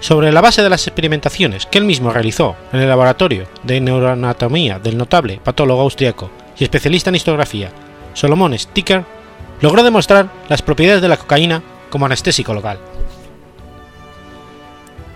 [0.00, 4.78] Sobre la base de las experimentaciones que él mismo realizó en el laboratorio de neuroanatomía
[4.78, 7.70] del notable patólogo austriaco y especialista en histografía
[8.12, 9.04] Solomon Sticker,
[9.60, 12.78] logró demostrar las propiedades de la cocaína como anestésico local.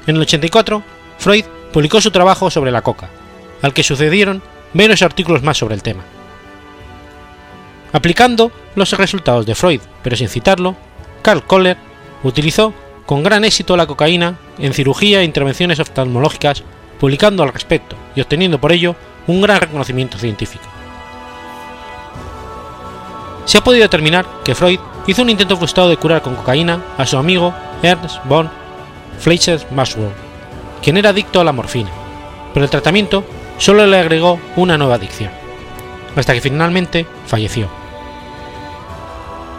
[0.07, 0.83] En el 84,
[1.19, 3.11] Freud publicó su trabajo sobre la coca,
[3.63, 4.43] al que sucedieron
[4.73, 6.03] varios artículos más sobre el tema.
[7.93, 10.77] Aplicando los resultados de Freud, pero sin citarlo,
[11.23, 11.77] Karl Kohler
[12.23, 12.73] utilizó
[13.07, 16.63] con gran éxito la cocaína en cirugía e intervenciones oftalmológicas,
[17.01, 18.95] publicando al respecto y obteniendo por ello
[19.27, 20.65] un gran reconocimiento científico.
[23.47, 27.07] Se ha podido determinar que Freud hizo un intento frustrado de curar con cocaína a
[27.07, 28.51] su amigo Ernst von
[29.21, 30.28] Fleischer-Maxwell,
[30.83, 31.91] quien era adicto a la morfina,
[32.55, 33.25] pero el tratamiento
[33.59, 35.31] solo le agregó una nueva adicción,
[36.17, 37.69] hasta que finalmente falleció.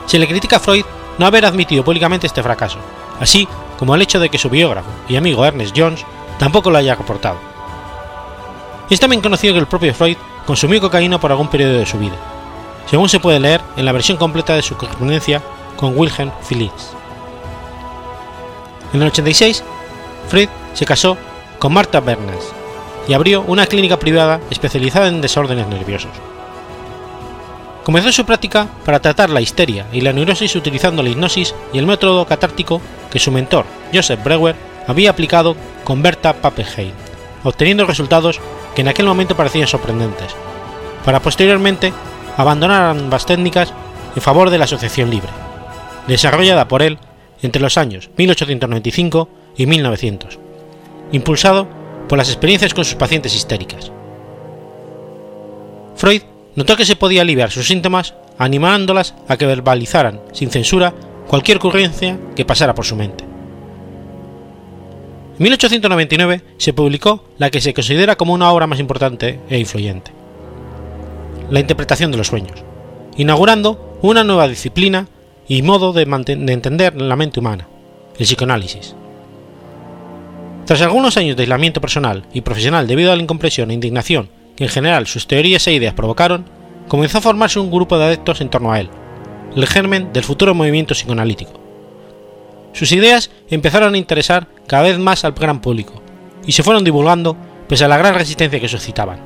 [0.06, 0.86] Se le critica a Freud
[1.18, 2.80] no haber admitido públicamente este fracaso,
[3.20, 3.48] así
[3.78, 6.06] como el hecho de que su biógrafo y amigo Ernest Jones
[6.38, 7.38] tampoco lo haya reportado.
[8.90, 12.16] Es también conocido que el propio Freud consumió cocaína por algún periodo de su vida,
[12.90, 15.44] según se puede leer en la versión completa de su correspondencia
[15.76, 16.94] con Wilhelm Phillips.
[18.94, 19.64] En el 86,
[20.28, 21.18] Freud se casó
[21.60, 22.54] con Martha Bernas
[23.08, 26.12] y abrió una clínica privada especializada en desórdenes nerviosos.
[27.84, 31.88] Comenzó su práctica para tratar la histeria y la neurosis utilizando la hipnosis y el
[31.88, 34.56] método catártico que su mentor, Joseph Breuer,
[34.88, 36.94] había aplicado con Berta Pappenheim,
[37.44, 38.40] obteniendo resultados
[38.76, 40.36] que en aquel momento parecían sorprendentes,
[41.04, 41.94] para posteriormente
[42.38, 43.74] abandonar ambas técnicas
[44.16, 45.30] en favor de la asociación libre,
[46.08, 47.00] desarrollada por él
[47.42, 50.40] entre los años 1895 y 1900,
[51.12, 51.68] impulsado
[52.08, 53.92] por las experiencias con sus pacientes histéricas.
[55.96, 56.24] Freud
[56.56, 60.94] notó que se podía aliviar sus síntomas animándolas a que verbalizaran, sin censura,
[61.28, 63.26] cualquier ocurrencia que pasara por su mente.
[65.38, 70.12] En 1899 se publicó la que se considera como una obra más importante e influyente,
[71.50, 72.64] la interpretación de los sueños,
[73.16, 75.08] inaugurando una nueva disciplina
[75.48, 77.68] y modo de, de entender la mente humana,
[78.18, 78.96] el psicoanálisis.
[80.70, 84.66] Tras algunos años de aislamiento personal y profesional debido a la incompresión e indignación que
[84.66, 86.46] en general sus teorías e ideas provocaron,
[86.88, 88.88] comenzó a formarse un grupo de adeptos en torno a él,
[89.56, 91.60] el germen del futuro movimiento psicoanalítico.
[92.74, 96.04] Sus ideas empezaron a interesar cada vez más al gran público
[96.46, 97.36] y se fueron divulgando
[97.68, 99.20] pese a la gran resistencia que suscitaban.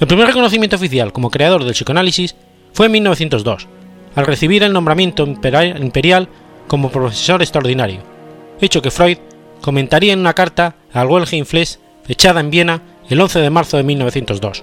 [0.00, 2.36] El primer reconocimiento oficial como creador del psicoanálisis
[2.72, 3.68] fue en 1902,
[4.14, 6.28] al recibir el nombramiento imperial
[6.68, 8.00] como profesor extraordinario,
[8.62, 9.18] hecho que Freud
[9.64, 13.82] comentaría en una carta al Wilhelm Flesch fechada en Viena el 11 de marzo de
[13.82, 14.62] 1902,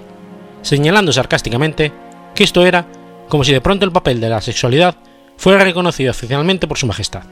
[0.61, 1.91] señalando sarcásticamente
[2.35, 2.85] que esto era
[3.27, 4.95] como si de pronto el papel de la sexualidad
[5.37, 7.23] fuera reconocido oficialmente por su majestad.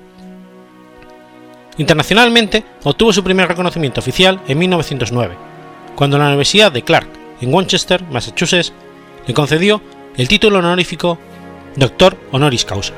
[1.77, 5.37] Internacionalmente obtuvo su primer reconocimiento oficial en 1909,
[5.95, 7.09] cuando la Universidad de Clark,
[7.39, 8.73] en Winchester, Massachusetts,
[9.27, 9.79] le concedió
[10.17, 11.19] el título honorífico
[11.75, 12.95] Doctor Honoris Causa.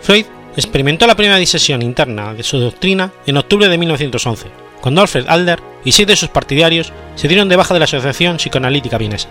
[0.00, 0.26] Freud
[0.56, 4.48] experimentó la primera disesión interna de su doctrina en octubre de 1911,
[4.80, 8.36] cuando Alfred Adler y seis de sus partidarios se dieron de baja de la Asociación
[8.36, 9.28] Psicoanalítica Vienesa.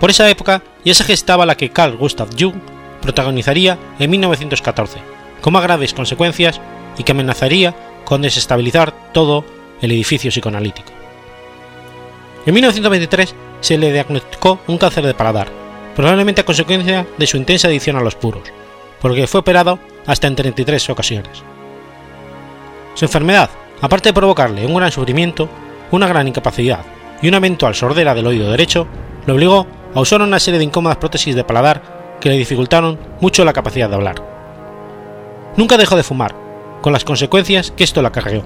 [0.00, 2.56] Por esa época ya se gestaba la que Carl Gustav Jung
[3.00, 4.98] protagonizaría en 1914,
[5.40, 6.60] con más graves consecuencias
[6.98, 9.44] y que amenazaría con desestabilizar todo
[9.80, 10.92] el edificio psicoanalítico.
[12.46, 15.48] En 1923 se le diagnosticó un cáncer de paladar,
[15.94, 18.42] probablemente a consecuencia de su intensa adicción a los puros,
[19.00, 21.42] por lo que fue operado hasta en 33 ocasiones.
[22.94, 23.50] Su enfermedad,
[23.80, 25.48] aparte de provocarle un gran sufrimiento,
[25.90, 26.84] una gran incapacidad
[27.20, 28.86] y una eventual sordera del oído derecho,
[29.26, 33.44] le obligó a usar una serie de incómodas prótesis de paladar que le dificultaron mucho
[33.44, 34.16] la capacidad de hablar.
[35.56, 36.34] Nunca dejó de fumar,
[36.80, 38.44] con las consecuencias que esto le acarreó.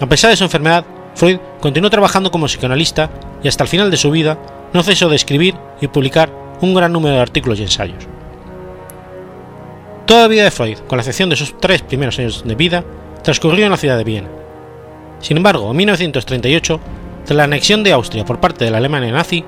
[0.00, 3.10] A pesar de su enfermedad, Freud continuó trabajando como psicoanalista
[3.42, 4.38] y hasta el final de su vida
[4.72, 8.06] no cesó de escribir y publicar un gran número de artículos y ensayos.
[10.06, 12.84] Toda la vida de Freud, con la excepción de sus tres primeros años de vida,
[13.24, 14.28] transcurrió en la ciudad de Viena.
[15.18, 16.80] Sin embargo, en 1938,
[17.24, 19.44] tras la anexión de Austria por parte de la Alemania nazi,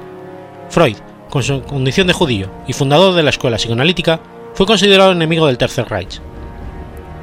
[0.69, 0.97] Freud,
[1.31, 4.19] con su condición de judío y fundador de la escuela psicoanalítica,
[4.55, 6.21] fue considerado enemigo del Tercer Reich.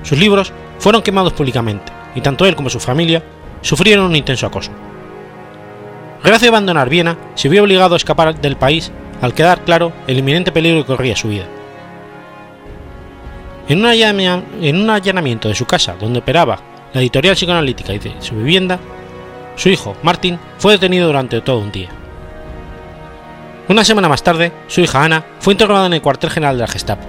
[0.04, 3.22] Sus libros fueron quemados públicamente, y tanto él como su familia
[3.60, 4.72] sufrieron un intenso acoso.
[6.24, 10.20] Gracias a abandonar Viena, se vio obligado a escapar del país al quedar claro el
[10.20, 11.48] inminente peligro que corría su vida.
[13.68, 16.60] En, en un allanamiento de su casa, donde operaba
[16.94, 18.80] la editorial psicoanalítica y de su vivienda,
[19.56, 21.90] su hijo, Martin, fue detenido durante todo un día.
[23.68, 26.68] Una semana más tarde, su hija Ana fue interrogada en el cuartel general de la
[26.68, 27.04] Gestapo.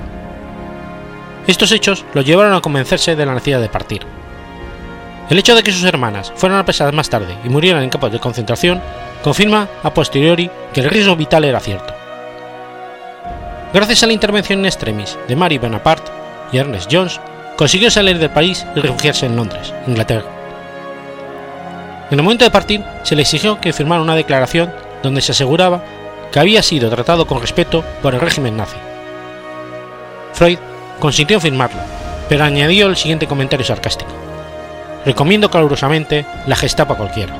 [1.46, 4.02] Estos hechos lo llevaron a convencerse de la necesidad de partir.
[5.28, 8.20] El hecho de que sus hermanas fueran apresadas más tarde y murieran en campos de
[8.20, 8.80] concentración
[9.22, 11.94] confirma a posteriori que el riesgo vital era cierto.
[13.74, 16.15] Gracias a la intervención en extremis de Mary Bonaparte
[16.52, 17.20] y Ernest Jones,
[17.56, 20.26] consiguió salir del país y refugiarse en Londres, Inglaterra.
[22.10, 24.72] En el momento de partir, se le exigió que firmara una declaración
[25.02, 25.82] donde se aseguraba
[26.30, 28.76] que había sido tratado con respeto por el régimen nazi.
[30.32, 30.58] Freud
[31.00, 31.80] consintió en firmarlo,
[32.28, 34.10] pero añadió el siguiente comentario sarcástico.
[35.04, 37.34] Recomiendo calurosamente la Gestapo a cualquiera.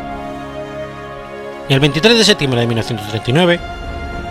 [1.69, 3.61] El 23 de septiembre de 1939,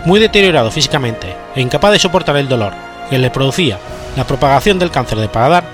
[0.04, 3.78] muy deteriorado físicamente e incapaz de soportar el dolor que le producía
[4.16, 5.64] la propagación del cáncer de paladar,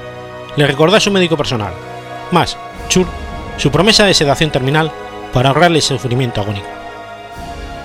[0.57, 1.73] le recordó a su médico personal,
[2.31, 2.57] más
[2.89, 3.07] Chur,
[3.57, 4.91] su promesa de sedación terminal
[5.33, 6.67] para ahorrarle sufrimiento agónico.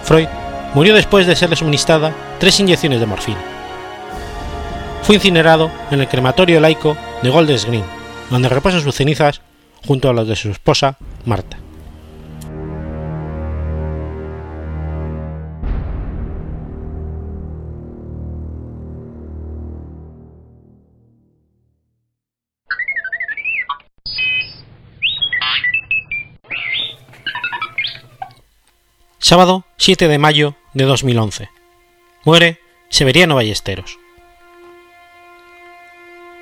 [0.04, 0.28] Freud
[0.74, 3.40] murió después de serle suministrada tres inyecciones de morfina.
[5.04, 7.86] Fue incinerado en el crematorio laico de Golders Green,
[8.30, 9.42] donde reposan sus cenizas
[9.86, 11.58] junto a las de su esposa, Marta.
[29.28, 31.50] Sábado 7 de mayo de 2011.
[32.24, 34.00] Muere Severiano Ballesteros.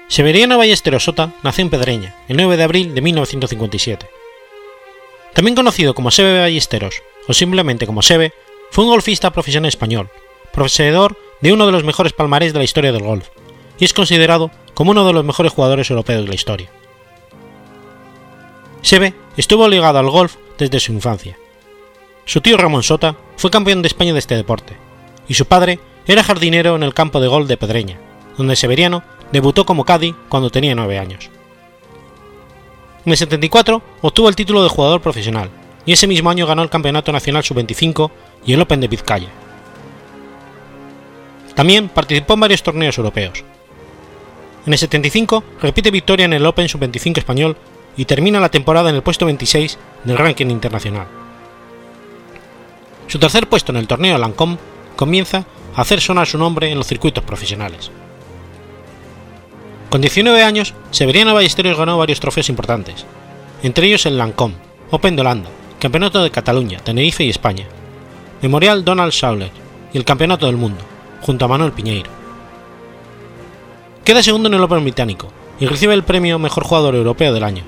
[0.08, 4.08] Severiano Ballesteros Sota nació en Pedreña el 9 de abril de 1957.
[5.34, 8.34] También conocido como Sebe Ballesteros o simplemente como Sebe,
[8.70, 10.12] fue un golfista profesional español,
[10.54, 13.30] poseedor de uno de los mejores palmarés de la historia del golf,
[13.80, 16.70] y es considerado como uno de los mejores jugadores europeos de la historia.
[18.84, 21.36] Sebe estuvo ligado al golf desde su infancia.
[22.26, 24.76] Su tío Ramón Sota fue campeón de España de este deporte,
[25.28, 28.00] y su padre era jardinero en el campo de golf de Pedreña,
[28.36, 31.30] donde Severiano debutó como caddy cuando tenía 9 años.
[33.06, 35.52] En el 74 obtuvo el título de jugador profesional
[35.86, 38.10] y ese mismo año ganó el Campeonato Nacional Sub-25
[38.44, 39.30] y el Open de Vizcaya.
[41.54, 43.44] También participó en varios torneos europeos.
[44.66, 47.56] En el 75 repite victoria en el Open Sub-25 español
[47.96, 51.25] y termina la temporada en el puesto 26 del ranking internacional.
[53.08, 54.58] Su tercer puesto en el torneo Lancôme
[54.96, 55.46] comienza
[55.76, 57.92] a hacer sonar su nombre en los circuitos profesionales.
[59.90, 63.06] Con 19 años, Severiano Ballesteros ganó varios trofeos importantes,
[63.64, 64.56] entre ellos el Lancôme,
[64.92, 65.50] Open de Holanda,
[65.80, 67.66] Campeonato de Cataluña, Tenerife y España,
[68.42, 69.52] Memorial Donald Schauler
[69.94, 70.82] y el Campeonato del Mundo,
[71.22, 72.10] junto a Manuel Piñeiro.
[74.04, 77.64] Queda segundo en el Open británico y recibe el premio Mejor Jugador Europeo del año.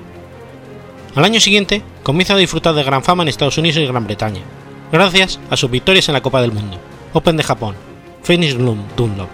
[1.14, 4.42] Al año siguiente, comienza a disfrutar de gran fama en Estados Unidos y Gran Bretaña,
[4.90, 6.78] gracias a sus victorias en la Copa del Mundo,
[7.12, 7.74] Open de Japón,
[8.22, 9.28] Phoenix Dunlop,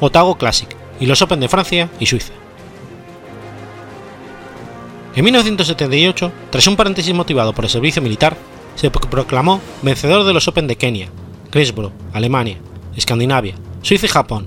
[0.00, 0.68] Otago Classic
[1.00, 2.32] y los Open de Francia y Suiza.
[5.14, 8.36] En 1978, tras un paréntesis motivado por el servicio militar,
[8.76, 11.08] se proclamó vencedor de los Open de Kenia,
[11.50, 12.56] Greensboro, Alemania,
[12.96, 14.46] Escandinavia, Suiza y Japón,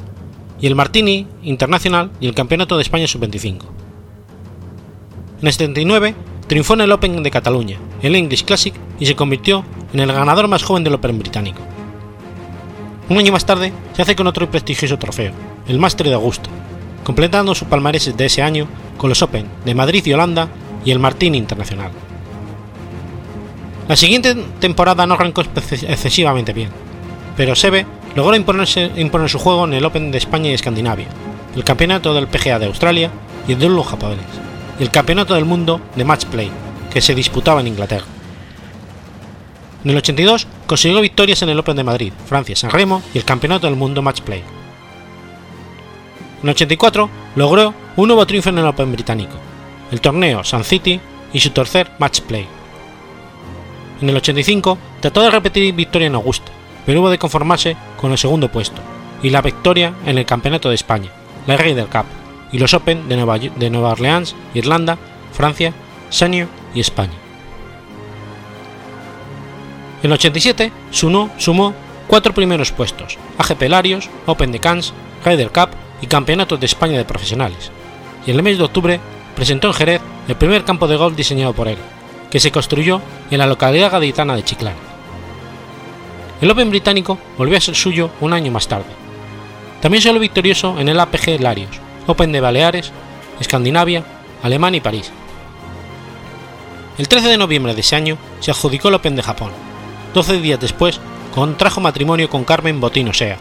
[0.59, 3.65] y el Martini Internacional y el Campeonato de España Sub-25.
[5.41, 6.15] En el 79
[6.47, 10.47] triunfó en el Open de Cataluña, el English Classic y se convirtió en el ganador
[10.47, 11.61] más joven del Open británico.
[13.09, 15.31] Un año más tarde se hace con otro prestigioso trofeo,
[15.67, 16.49] el Master de Augusta,
[17.03, 18.67] completando sus palmareses de ese año
[18.97, 20.49] con los Open de Madrid y Holanda
[20.83, 21.91] y el Martini Internacional.
[23.87, 26.69] La siguiente temporada no arrancó excesivamente bien,
[27.37, 27.85] pero Sebe
[28.15, 31.07] logró imponerse, imponer su juego en el Open de España y Escandinavia,
[31.55, 33.11] el Campeonato del PGA de Australia
[33.47, 34.44] y el Dunlop japonés,
[34.79, 36.51] y el Campeonato del Mundo de Match Play,
[36.91, 38.05] que se disputaba en Inglaterra.
[39.83, 43.25] En el 82 consiguió victorias en el Open de Madrid, Francia, San Remo y el
[43.25, 44.43] Campeonato del Mundo Match Play.
[46.41, 49.35] En el 84 logró un nuevo triunfo en el Open británico,
[49.91, 50.99] el torneo Sun City
[51.31, 52.47] y su tercer Match Play.
[54.01, 56.51] En el 85 trató de repetir victoria en Augusta,
[56.85, 58.81] pero hubo de conformarse con el segundo puesto
[59.21, 61.09] y la victoria en el Campeonato de España,
[61.47, 62.05] la Ryder Cup
[62.51, 64.97] y los Open de Nueva, Orleans, Irlanda,
[65.31, 65.73] Francia,
[66.09, 67.13] Senior y España.
[70.01, 71.73] En el 87 sumó, sumó
[72.07, 74.93] cuatro primeros puestos, AGP Larios, Open de Cannes,
[75.23, 75.69] Ryder Cup
[76.01, 77.71] y Campeonatos de España de Profesionales,
[78.25, 78.99] y en el mes de octubre
[79.35, 81.77] presentó en Jerez el primer campo de golf diseñado por él,
[82.29, 84.77] que se construyó en la localidad gaditana de Chiclana.
[86.41, 88.85] El Open británico volvió a ser suyo un año más tarde.
[89.81, 92.91] También salió victorioso en el APG Larios, Open de Baleares,
[93.39, 94.03] Escandinavia,
[94.43, 95.11] Alemania y París.
[96.97, 99.51] El 13 de noviembre de ese año se adjudicó el Open de Japón,
[100.13, 100.99] 12 días después
[101.33, 103.37] contrajo matrimonio con Carmen Botín Osea,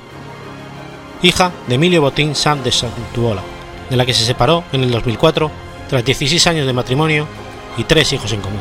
[1.23, 3.43] hija de Emilio Botín Sanz de Santuola,
[3.89, 5.51] de la que se separó en el 2004
[5.89, 7.29] tras 16 años de matrimonio
[7.77, 8.61] y tres hijos en común.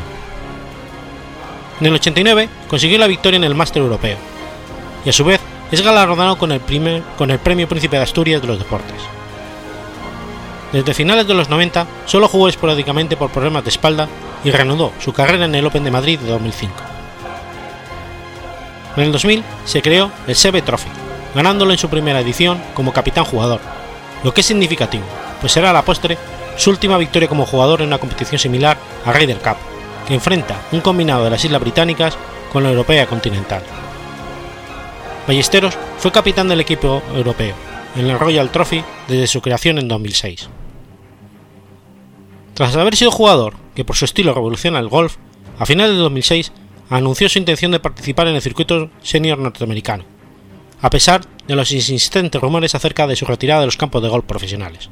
[1.80, 4.18] En el 89 consiguió la victoria en el Máster Europeo
[5.06, 5.41] y a su vez
[5.72, 9.01] es galardonado con el, primer, con el Premio Príncipe de Asturias de los Deportes.
[10.74, 14.09] Desde finales de los 90 solo jugó esporádicamente por problemas de espalda
[14.43, 16.74] y reanudó su carrera en el Open de Madrid de 2005.
[18.97, 20.89] En el 2000 se creó el Seve Trophy,
[21.36, 23.61] ganándolo en su primera edición como capitán jugador,
[24.24, 25.03] lo que es significativo,
[25.41, 26.17] pues será a la postre
[26.57, 29.57] su última victoria como jugador en una competición similar a Ryder Cup,
[30.07, 32.17] que enfrenta un combinado de las Islas Británicas
[32.51, 33.61] con la europea continental.
[35.28, 37.53] Ballesteros fue capitán del equipo europeo
[37.95, 40.49] en el Royal Trophy desde su creación en 2006.
[42.54, 45.18] Tras haber sido jugador que por su estilo revoluciona el golf,
[45.58, 46.51] a finales de 2006
[46.89, 50.04] anunció su intención de participar en el circuito senior norteamericano,
[50.82, 54.26] a pesar de los insistentes rumores acerca de su retirada de los campos de golf
[54.26, 54.89] profesionales.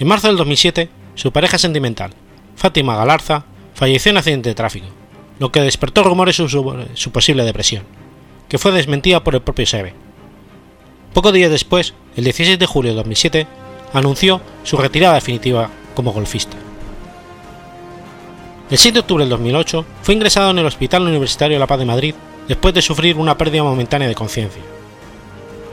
[0.00, 2.12] En marzo del 2007, su pareja sentimental,
[2.56, 3.44] Fátima Galarza,
[3.74, 4.86] falleció en accidente de tráfico,
[5.38, 7.84] lo que despertó rumores sobre su posible depresión,
[8.48, 9.94] que fue desmentida por el propio Seve.
[11.12, 13.46] Poco días después, el 16 de julio de 2007,
[13.92, 16.56] anunció su retirada definitiva como golfista.
[18.70, 21.78] El 7 de octubre del 2008 fue ingresado en el Hospital Universitario de La Paz
[21.78, 22.14] de Madrid
[22.46, 24.62] después de sufrir una pérdida momentánea de conciencia.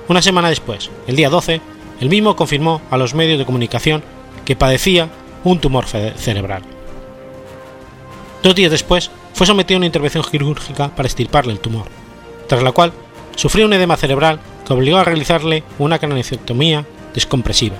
[0.08, 1.62] Una semana después, el día 12,
[2.00, 4.04] el mismo confirmó a los medios de comunicación
[4.46, 5.10] que padecía
[5.44, 6.64] un tumor cerebral.
[8.42, 11.86] Dos días después, fue sometido a una intervención quirúrgica para extirparle el tumor,
[12.48, 12.94] tras la cual
[13.36, 17.76] sufrió un edema cerebral que obligó a realizarle una cranioceptomía descompresiva,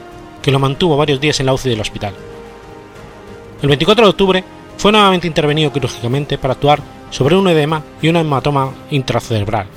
[0.48, 2.14] que lo mantuvo varios días en la UCI del hospital.
[3.62, 4.44] El 24 de octubre
[4.78, 6.80] fue nuevamente intervenido quirúrgicamente para actuar
[7.10, 9.68] sobre un edema y una hematoma intracerebral,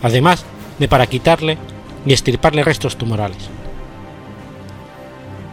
[0.00, 0.44] además
[0.78, 1.58] de para quitarle
[2.06, 3.50] y extirparle restos tumorales.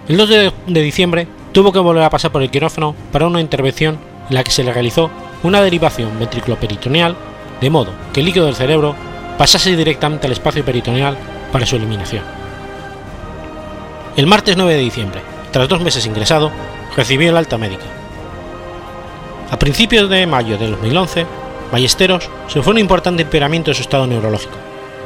[0.07, 3.97] El 2 de, diciembre tuvo que volver a pasar por el quirófano para una intervención
[4.29, 5.09] en la que se le realizó
[5.41, 7.15] una derivación ventriculoperitoneal
[7.59, 8.95] de modo que el líquido del cerebro
[9.35, 11.17] pasase directamente al espacio peritoneal
[11.51, 12.38] para su eliminación.
[14.19, 16.51] El martes 9 de diciembre, tras dos meses ingresado,
[16.93, 17.85] recibió el alta médica.
[19.49, 21.25] A principios de mayo de 2011,
[21.71, 24.57] Ballesteros sufrió un importante empeoramiento de su estado neurológico,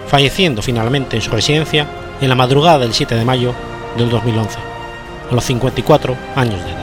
[0.07, 1.86] falleciendo finalmente en su residencia
[2.22, 3.53] en la madrugada del 7 de mayo
[3.99, 4.57] del 2011,
[5.30, 6.82] a los 54 años de edad.